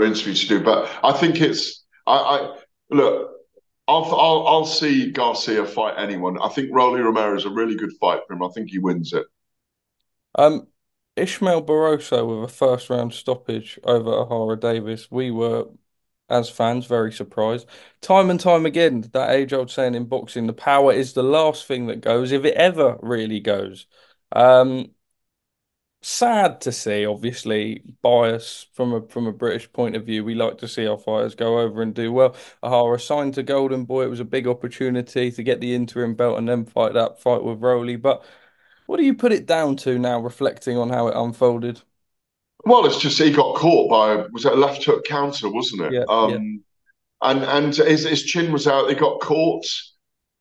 Interview 0.00 0.34
to 0.34 0.48
do, 0.48 0.60
but 0.62 0.90
I 1.02 1.12
think 1.12 1.40
it's. 1.40 1.84
I, 2.06 2.12
I 2.12 2.58
look. 2.90 3.30
I'll, 3.88 4.04
I'll 4.04 4.46
I'll 4.46 4.64
see 4.66 5.10
Garcia 5.10 5.64
fight 5.64 5.94
anyone. 5.96 6.38
I 6.40 6.48
think 6.48 6.68
Rolly 6.72 7.00
Romero 7.00 7.36
is 7.36 7.44
a 7.44 7.50
really 7.50 7.74
good 7.74 7.92
fight 8.00 8.20
for 8.26 8.34
him. 8.34 8.42
I 8.42 8.48
think 8.54 8.70
he 8.70 8.78
wins 8.78 9.12
it. 9.12 9.26
Um, 10.36 10.68
Ismael 11.16 11.62
Barroso 11.62 12.26
with 12.26 12.50
a 12.50 12.52
first 12.52 12.88
round 12.88 13.12
stoppage 13.12 13.78
over 13.84 14.10
Ohara 14.10 14.60
Davies. 14.60 15.10
We 15.10 15.30
were, 15.30 15.66
as 16.30 16.48
fans, 16.50 16.86
very 16.86 17.12
surprised. 17.12 17.66
Time 18.00 18.30
and 18.30 18.40
time 18.40 18.66
again, 18.66 19.02
that 19.12 19.30
age 19.30 19.52
old 19.52 19.70
saying 19.70 19.94
in 19.94 20.06
boxing, 20.06 20.46
the 20.46 20.52
power 20.52 20.92
is 20.92 21.12
the 21.12 21.22
last 21.22 21.66
thing 21.66 21.86
that 21.86 22.00
goes, 22.00 22.32
if 22.32 22.44
it 22.44 22.54
ever 22.54 22.98
really 23.02 23.40
goes. 23.40 23.86
Um, 24.32 24.92
sad 26.02 26.60
to 26.62 26.72
see, 26.72 27.04
obviously, 27.06 27.82
bias 28.02 28.66
from 28.72 28.92
a 28.94 29.06
from 29.08 29.26
a 29.26 29.32
British 29.32 29.70
point 29.72 29.96
of 29.96 30.06
view. 30.06 30.24
We 30.24 30.34
like 30.34 30.58
to 30.58 30.68
see 30.68 30.86
our 30.86 30.98
fighters 30.98 31.34
go 31.34 31.58
over 31.60 31.82
and 31.82 31.94
do 31.94 32.12
well. 32.12 32.36
Ohara 32.62 33.00
signed 33.00 33.34
to 33.34 33.42
Golden 33.42 33.84
Boy. 33.84 34.04
It 34.04 34.10
was 34.10 34.20
a 34.20 34.24
big 34.24 34.46
opportunity 34.46 35.30
to 35.30 35.42
get 35.42 35.60
the 35.60 35.74
interim 35.74 36.14
belt 36.14 36.38
and 36.38 36.48
then 36.48 36.64
fight 36.64 36.94
that 36.94 37.20
fight 37.20 37.42
with 37.44 37.60
Rolly. 37.60 37.96
But 37.96 38.24
what 38.86 38.98
do 38.98 39.04
you 39.04 39.14
put 39.14 39.32
it 39.32 39.46
down 39.46 39.76
to 39.78 39.98
now, 39.98 40.20
reflecting 40.20 40.76
on 40.78 40.90
how 40.90 41.08
it 41.08 41.16
unfolded? 41.16 41.82
Well, 42.64 42.86
it's 42.86 42.98
just 42.98 43.18
he 43.18 43.30
got 43.30 43.56
caught 43.56 43.90
by 43.90 44.26
was 44.32 44.44
it 44.44 44.52
a 44.52 44.56
left 44.56 44.84
hook 44.84 45.04
counter, 45.04 45.48
wasn't 45.48 45.82
it? 45.82 45.92
Yeah. 45.92 46.04
Um, 46.08 46.30
yeah. 46.30 46.38
And 47.22 47.44
and 47.44 47.74
his, 47.74 48.04
his 48.04 48.24
chin 48.24 48.52
was 48.52 48.66
out. 48.66 48.88
He 48.88 48.94
got 48.94 49.20
caught. 49.20 49.66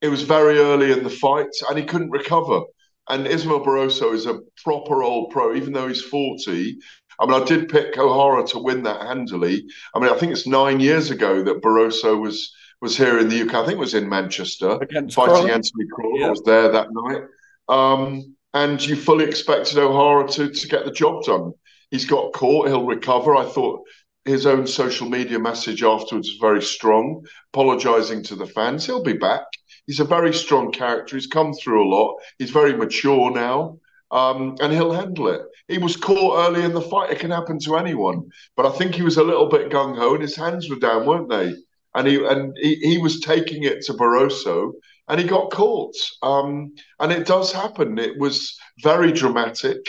It 0.01 0.07
was 0.09 0.23
very 0.23 0.59
early 0.59 0.91
in 0.91 1.03
the 1.03 1.09
fight, 1.09 1.49
and 1.69 1.77
he 1.77 1.85
couldn't 1.85 2.11
recover. 2.11 2.61
And 3.09 3.27
Ismael 3.27 3.65
Barroso 3.65 4.13
is 4.13 4.27
a 4.27 4.39
proper 4.63 5.03
old 5.03 5.31
pro, 5.31 5.55
even 5.55 5.73
though 5.73 5.87
he's 5.87 6.01
40. 6.01 6.77
I 7.19 7.25
mean, 7.25 7.41
I 7.41 7.43
did 7.43 7.67
pick 7.67 7.95
Ohara 7.95 8.47
to 8.49 8.59
win 8.59 8.83
that 8.83 9.01
handily. 9.01 9.65
I 9.93 9.99
mean, 9.99 10.09
I 10.09 10.17
think 10.17 10.31
it's 10.31 10.47
nine 10.47 10.79
years 10.79 11.09
ago 11.09 11.43
that 11.43 11.61
Barroso 11.61 12.21
was 12.21 12.53
was 12.81 12.95
here 12.95 13.19
in 13.19 13.27
the 13.27 13.41
UK. 13.41 13.55
I 13.55 13.65
think 13.65 13.73
it 13.73 13.79
was 13.79 13.93
in 13.93 14.07
Manchester 14.07 14.77
Against 14.81 15.15
fighting. 15.15 15.49
Anthony 15.49 15.85
Crolla. 15.93 16.19
Yeah. 16.19 16.27
I 16.27 16.29
was 16.29 16.43
there 16.43 16.71
that 16.71 16.87
night. 16.91 17.23
Um, 17.67 18.35
and 18.53 18.83
you 18.85 18.95
fully 18.95 19.25
expected 19.25 19.77
Ohara 19.77 20.31
to, 20.35 20.49
to 20.49 20.67
get 20.67 20.85
the 20.85 20.91
job 20.91 21.23
done. 21.23 21.53
He's 21.91 22.05
got 22.05 22.33
caught, 22.33 22.67
he'll 22.67 22.85
recover. 22.85 23.35
I 23.35 23.45
thought 23.45 23.81
his 24.25 24.45
own 24.45 24.67
social 24.67 25.09
media 25.09 25.39
message 25.39 25.83
afterwards 25.83 26.29
was 26.29 26.37
very 26.39 26.61
strong, 26.61 27.25
apologising 27.53 28.23
to 28.23 28.35
the 28.35 28.45
fans. 28.45 28.85
He'll 28.85 29.03
be 29.03 29.13
back. 29.13 29.43
He's 29.87 29.99
a 29.99 30.05
very 30.05 30.33
strong 30.33 30.71
character. 30.71 31.15
He's 31.15 31.27
come 31.27 31.53
through 31.53 31.83
a 31.83 31.89
lot. 31.89 32.15
He's 32.37 32.51
very 32.51 32.75
mature 32.75 33.31
now. 33.31 33.79
Um, 34.11 34.55
and 34.59 34.73
he'll 34.73 34.91
handle 34.91 35.27
it. 35.29 35.41
He 35.67 35.77
was 35.77 35.95
caught 35.95 36.47
early 36.47 36.63
in 36.63 36.73
the 36.73 36.81
fight. 36.81 37.11
It 37.11 37.19
can 37.19 37.29
happen 37.29 37.59
to 37.59 37.77
anyone, 37.77 38.23
but 38.55 38.65
I 38.65 38.71
think 38.71 38.95
he 38.95 39.03
was 39.03 39.17
a 39.17 39.23
little 39.23 39.47
bit 39.47 39.69
gung 39.69 39.95
ho, 39.95 40.13
and 40.13 40.21
his 40.23 40.35
hands 40.35 40.67
were 40.67 40.77
down, 40.77 41.05
weren't 41.05 41.29
they? 41.29 41.53
And 41.93 42.07
he 42.07 42.25
and 42.25 42.57
he, 42.59 42.75
he 42.75 42.97
was 42.97 43.19
taking 43.19 43.63
it 43.63 43.81
to 43.83 43.93
Barroso, 43.93 44.71
and 45.07 45.19
he 45.19 45.27
got 45.27 45.51
caught. 45.51 45.95
Um, 46.23 46.73
and 46.99 47.11
it 47.11 47.27
does 47.27 47.51
happen. 47.51 47.99
It 47.99 48.17
was 48.17 48.57
very 48.81 49.11
dramatic. 49.11 49.79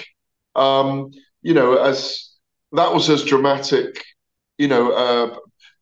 Um, 0.55 1.13
you 1.43 1.55
know, 1.55 1.77
as 1.79 2.31
that 2.73 2.93
was 2.93 3.09
as 3.11 3.25
dramatic. 3.25 4.05
You 4.59 4.69
know, 4.69 4.93
uh, 4.93 5.37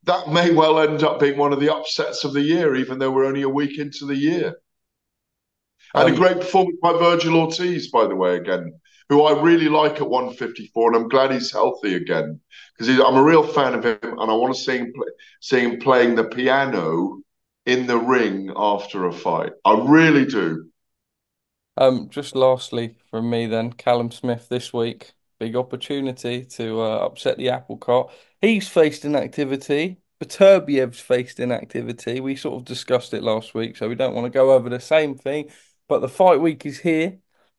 that 0.04 0.28
may 0.28 0.52
well 0.52 0.78
end 0.80 1.02
up 1.02 1.20
being 1.20 1.38
one 1.38 1.52
of 1.52 1.60
the 1.60 1.74
upsets 1.74 2.24
of 2.24 2.32
the 2.32 2.42
year, 2.42 2.76
even 2.76 2.98
though 2.98 3.10
we're 3.10 3.26
only 3.26 3.42
a 3.42 3.48
week 3.48 3.78
into 3.78 4.06
the 4.06 4.16
year. 4.16 4.54
And 5.94 6.08
Um, 6.08 6.14
a 6.14 6.16
great 6.16 6.36
performance 6.40 6.78
by 6.82 6.92
Virgil 6.92 7.36
Ortiz, 7.36 7.90
by 7.90 8.06
the 8.06 8.16
way, 8.16 8.36
again, 8.36 8.78
who 9.08 9.22
I 9.22 9.40
really 9.40 9.68
like 9.68 9.96
at 10.00 10.08
154, 10.08 10.88
and 10.92 10.96
I'm 11.02 11.08
glad 11.08 11.30
he's 11.32 11.52
healthy 11.52 11.94
again 11.94 12.40
because 12.76 12.88
I'm 13.00 13.16
a 13.16 13.22
real 13.22 13.42
fan 13.46 13.74
of 13.74 13.84
him, 13.84 13.98
and 14.02 14.30
I 14.30 14.34
want 14.34 14.54
to 14.54 14.60
see 14.60 14.78
him, 14.78 14.92
play, 14.94 15.08
see 15.40 15.60
him 15.60 15.78
playing 15.80 16.14
the 16.14 16.24
piano 16.24 17.18
in 17.66 17.86
the 17.86 17.98
ring 17.98 18.50
after 18.56 19.06
a 19.06 19.12
fight. 19.12 19.52
I 19.64 19.78
really 19.86 20.26
do. 20.26 20.70
Um, 21.76 22.08
just 22.10 22.34
lastly 22.34 22.96
from 23.10 23.30
me 23.30 23.46
then, 23.46 23.72
Callum 23.72 24.10
Smith 24.10 24.48
this 24.48 24.72
week, 24.72 25.12
big 25.38 25.56
opportunity 25.56 26.44
to 26.44 26.80
uh, 26.82 26.96
upset 26.98 27.36
the 27.38 27.50
apple 27.50 27.76
cart. 27.76 28.10
He's 28.40 28.68
faced 28.68 29.04
inactivity. 29.04 29.98
Beterbiev's 30.20 31.00
faced 31.00 31.38
inactivity. 31.40 32.20
We 32.20 32.36
sort 32.36 32.56
of 32.56 32.64
discussed 32.64 33.14
it 33.14 33.22
last 33.22 33.54
week, 33.54 33.76
so 33.76 33.88
we 33.88 33.94
don't 33.94 34.14
want 34.14 34.26
to 34.26 34.30
go 34.30 34.52
over 34.52 34.68
the 34.68 34.80
same 34.80 35.16
thing. 35.16 35.50
But 35.88 36.00
the 36.00 36.08
fight 36.08 36.40
week 36.40 36.66
is 36.66 36.80
here. 36.80 37.18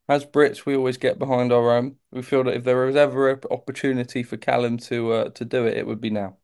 As 0.09 0.25
Brits, 0.25 0.65
we 0.65 0.75
always 0.75 0.97
get 0.97 1.19
behind 1.19 1.53
our 1.53 1.71
own. 1.71 1.97
We 2.11 2.23
feel 2.23 2.43
that 2.45 2.55
if 2.55 2.63
there 2.63 2.85
was 2.85 2.95
ever 2.95 3.29
an 3.29 3.41
opportunity 3.51 4.23
for 4.23 4.37
Callum 4.37 4.77
to 4.79 5.13
uh, 5.13 5.29
to 5.29 5.45
do 5.45 5.67
it, 5.67 5.77
it 5.77 5.87
would 5.87 6.01
be 6.01 6.09
now. 6.09 6.38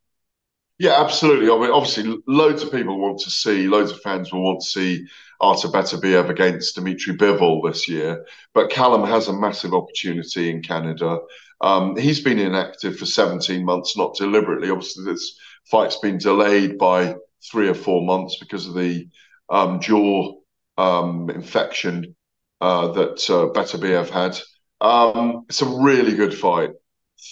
Yeah, 0.78 1.02
absolutely. 1.02 1.50
I 1.50 1.58
mean, 1.58 1.72
obviously, 1.72 2.18
loads 2.28 2.62
of 2.62 2.72
people 2.72 3.00
want 3.00 3.20
to 3.20 3.30
see, 3.32 3.68
loads 3.68 3.92
of 3.92 4.02
fans 4.02 4.32
will 4.34 4.44
want 4.44 4.60
to 4.62 4.68
see 4.68 5.06
Artur 5.40 5.70
Beterbiev 5.70 6.30
against 6.30 6.76
Dimitri 6.76 7.16
Bivol 7.16 7.66
this 7.66 7.88
year. 7.88 8.26
But 8.54 8.72
Callum 8.72 9.08
has 9.08 9.28
a 9.30 9.34
massive 9.34 9.74
opportunity 9.74 10.50
in 10.50 10.62
Canada. 10.62 11.20
Um, 11.62 11.96
he's 11.96 12.22
been 12.22 12.40
inactive 12.40 12.98
for 12.98 13.06
17 13.06 13.64
months, 13.64 13.96
not 13.96 14.16
deliberately. 14.18 14.70
Obviously, 14.70 15.06
this 15.06 15.38
fight's 15.72 15.98
been 16.00 16.18
delayed 16.18 16.78
by 16.78 17.16
three 17.50 17.70
or 17.70 17.74
four 17.74 18.06
months 18.06 18.38
because 18.40 18.68
of 18.68 18.74
the 18.76 19.08
um, 19.50 19.80
jaw 19.80 20.34
um, 20.78 21.30
infection 21.30 22.16
uh, 22.60 22.90
that 22.90 23.30
uh, 23.30 23.48
Beterbiev 23.58 24.10
had. 24.10 24.38
Um, 24.82 25.46
it's 25.48 25.62
a 25.62 25.66
really 25.84 26.16
good 26.16 26.34
fight. 26.38 26.72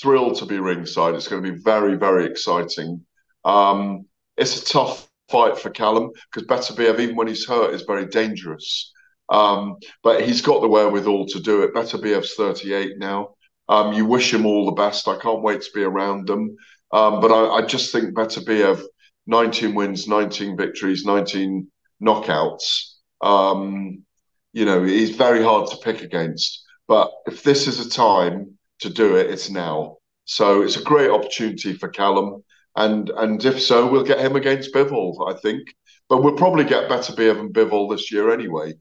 Thrilled 0.01 0.37
to 0.37 0.45
be 0.45 0.59
ringside. 0.59 1.13
It's 1.15 1.27
going 1.27 1.43
to 1.43 1.51
be 1.51 1.59
very, 1.61 1.95
very 1.95 2.25
exciting. 2.25 3.05
Um, 3.45 4.05
it's 4.37 4.61
a 4.61 4.65
tough 4.65 5.07
fight 5.29 5.57
for 5.57 5.69
Callum 5.69 6.11
because 6.31 6.47
Beterbiev, 6.47 6.99
even 6.99 7.15
when 7.15 7.27
he's 7.27 7.45
hurt, 7.45 7.73
is 7.73 7.83
very 7.83 8.05
dangerous. 8.05 8.91
Um, 9.29 9.77
but 10.03 10.23
he's 10.23 10.41
got 10.41 10.61
the 10.61 10.67
wherewithal 10.67 11.27
to 11.27 11.39
do 11.39 11.63
it. 11.63 11.73
Beterbiev's 11.73 12.35
38 12.35 12.97
now. 12.97 13.35
Um, 13.69 13.93
you 13.93 14.05
wish 14.05 14.33
him 14.33 14.45
all 14.45 14.65
the 14.65 14.73
best. 14.73 15.07
I 15.07 15.17
can't 15.17 15.41
wait 15.41 15.61
to 15.61 15.71
be 15.73 15.83
around 15.83 16.27
them. 16.27 16.55
Um, 16.91 17.21
but 17.21 17.31
I, 17.31 17.57
I, 17.57 17.61
just 17.65 17.91
think 17.91 18.13
Beterbiev, 18.13 18.83
19 19.25 19.73
wins, 19.73 20.07
19 20.07 20.57
victories, 20.57 21.05
19 21.05 21.67
knockouts. 22.01 22.95
Um, 23.21 24.03
you 24.51 24.65
know, 24.65 24.83
he's 24.83 25.15
very 25.15 25.41
hard 25.41 25.69
to 25.71 25.77
pick 25.77 26.01
against. 26.01 26.63
But 26.87 27.09
if 27.25 27.41
this 27.41 27.67
is 27.67 27.83
a 27.83 27.89
time 27.89 28.57
to 28.79 28.89
do 28.89 29.15
it, 29.15 29.31
it's 29.31 29.49
now. 29.49 29.97
So 30.25 30.61
it's 30.61 30.77
a 30.77 30.83
great 30.83 31.09
opportunity 31.09 31.73
for 31.73 31.89
Callum. 31.89 32.43
And 32.75 33.09
and 33.11 33.43
if 33.45 33.61
so, 33.61 33.89
we'll 33.89 34.03
get 34.03 34.19
him 34.19 34.35
against 34.35 34.73
Bivol, 34.73 35.29
I 35.29 35.39
think. 35.39 35.73
But 36.09 36.23
we'll 36.23 36.35
probably 36.35 36.65
get 36.65 36.89
Beterbiev 36.89 37.39
and 37.39 37.53
Bivol 37.53 37.89
this 37.89 38.11
year 38.11 38.31
anyway, 38.31 38.73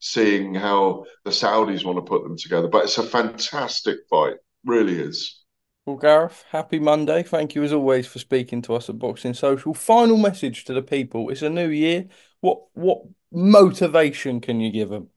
seeing 0.00 0.54
how 0.54 1.04
the 1.24 1.30
Saudis 1.30 1.84
want 1.84 1.98
to 1.98 2.02
put 2.02 2.22
them 2.22 2.36
together. 2.36 2.68
But 2.68 2.84
it's 2.84 2.98
a 2.98 3.02
fantastic 3.02 3.98
fight, 4.10 4.36
really 4.64 4.98
is. 4.98 5.44
Well, 5.86 5.96
Gareth, 5.96 6.44
happy 6.50 6.78
Monday. 6.78 7.22
Thank 7.22 7.54
you 7.54 7.64
as 7.64 7.72
always 7.72 8.06
for 8.06 8.18
speaking 8.18 8.60
to 8.62 8.74
us 8.74 8.90
at 8.90 8.98
Boxing 8.98 9.32
Social. 9.32 9.72
Final 9.72 10.18
message 10.18 10.64
to 10.64 10.74
the 10.74 10.82
people. 10.82 11.30
It's 11.30 11.40
a 11.40 11.48
new 11.48 11.68
year. 11.68 12.08
What 12.40 12.60
what 12.74 13.02
motivation 13.32 14.40
can 14.40 14.60
you 14.60 14.70
give 14.70 14.90
them? 14.90 15.08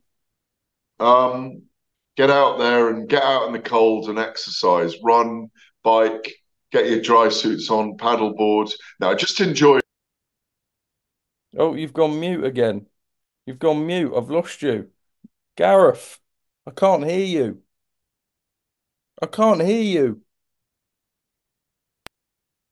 Um, 0.99 1.63
get 2.15 2.29
out 2.29 2.57
there 2.57 2.89
and 2.89 3.09
get 3.09 3.23
out 3.23 3.47
in 3.47 3.53
the 3.53 3.59
cold 3.59 4.07
and 4.07 4.17
exercise. 4.17 4.95
Run, 5.03 5.49
bike, 5.83 6.33
get 6.71 6.89
your 6.89 7.01
dry 7.01 7.29
suits 7.29 7.69
on, 7.69 7.97
paddleboard. 7.97 8.71
Now, 8.99 9.13
just 9.13 9.39
enjoy. 9.39 9.79
Oh, 11.57 11.75
you've 11.75 11.93
gone 11.93 12.19
mute 12.19 12.45
again. 12.45 12.87
You've 13.45 13.59
gone 13.59 13.85
mute. 13.85 14.13
I've 14.15 14.29
lost 14.29 14.61
you. 14.61 14.89
Gareth, 15.57 16.19
I 16.65 16.71
can't 16.71 17.03
hear 17.03 17.25
you. 17.25 17.61
I 19.21 19.25
can't 19.27 19.61
hear 19.61 19.83
you. 19.83 20.21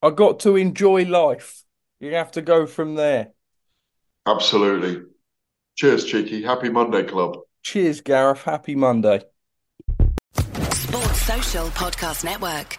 I 0.02 0.12
got 0.12 0.40
to 0.42 0.56
enjoy 0.56 1.04
life. 1.04 1.64
You 2.00 2.16
have 2.16 2.32
to 2.32 2.42
go 2.42 2.66
from 2.66 2.96
there. 2.96 3.34
Absolutely. 4.26 5.04
Cheers, 5.76 6.06
Cheeky. 6.06 6.42
Happy 6.42 6.70
Monday, 6.70 7.04
Club. 7.04 7.38
Cheers, 7.64 8.02
Gareth. 8.02 8.44
Happy 8.44 8.76
Monday. 8.76 9.22
Sports 10.72 11.22
Social 11.22 11.68
Podcast 11.68 12.24
Network. 12.24 12.78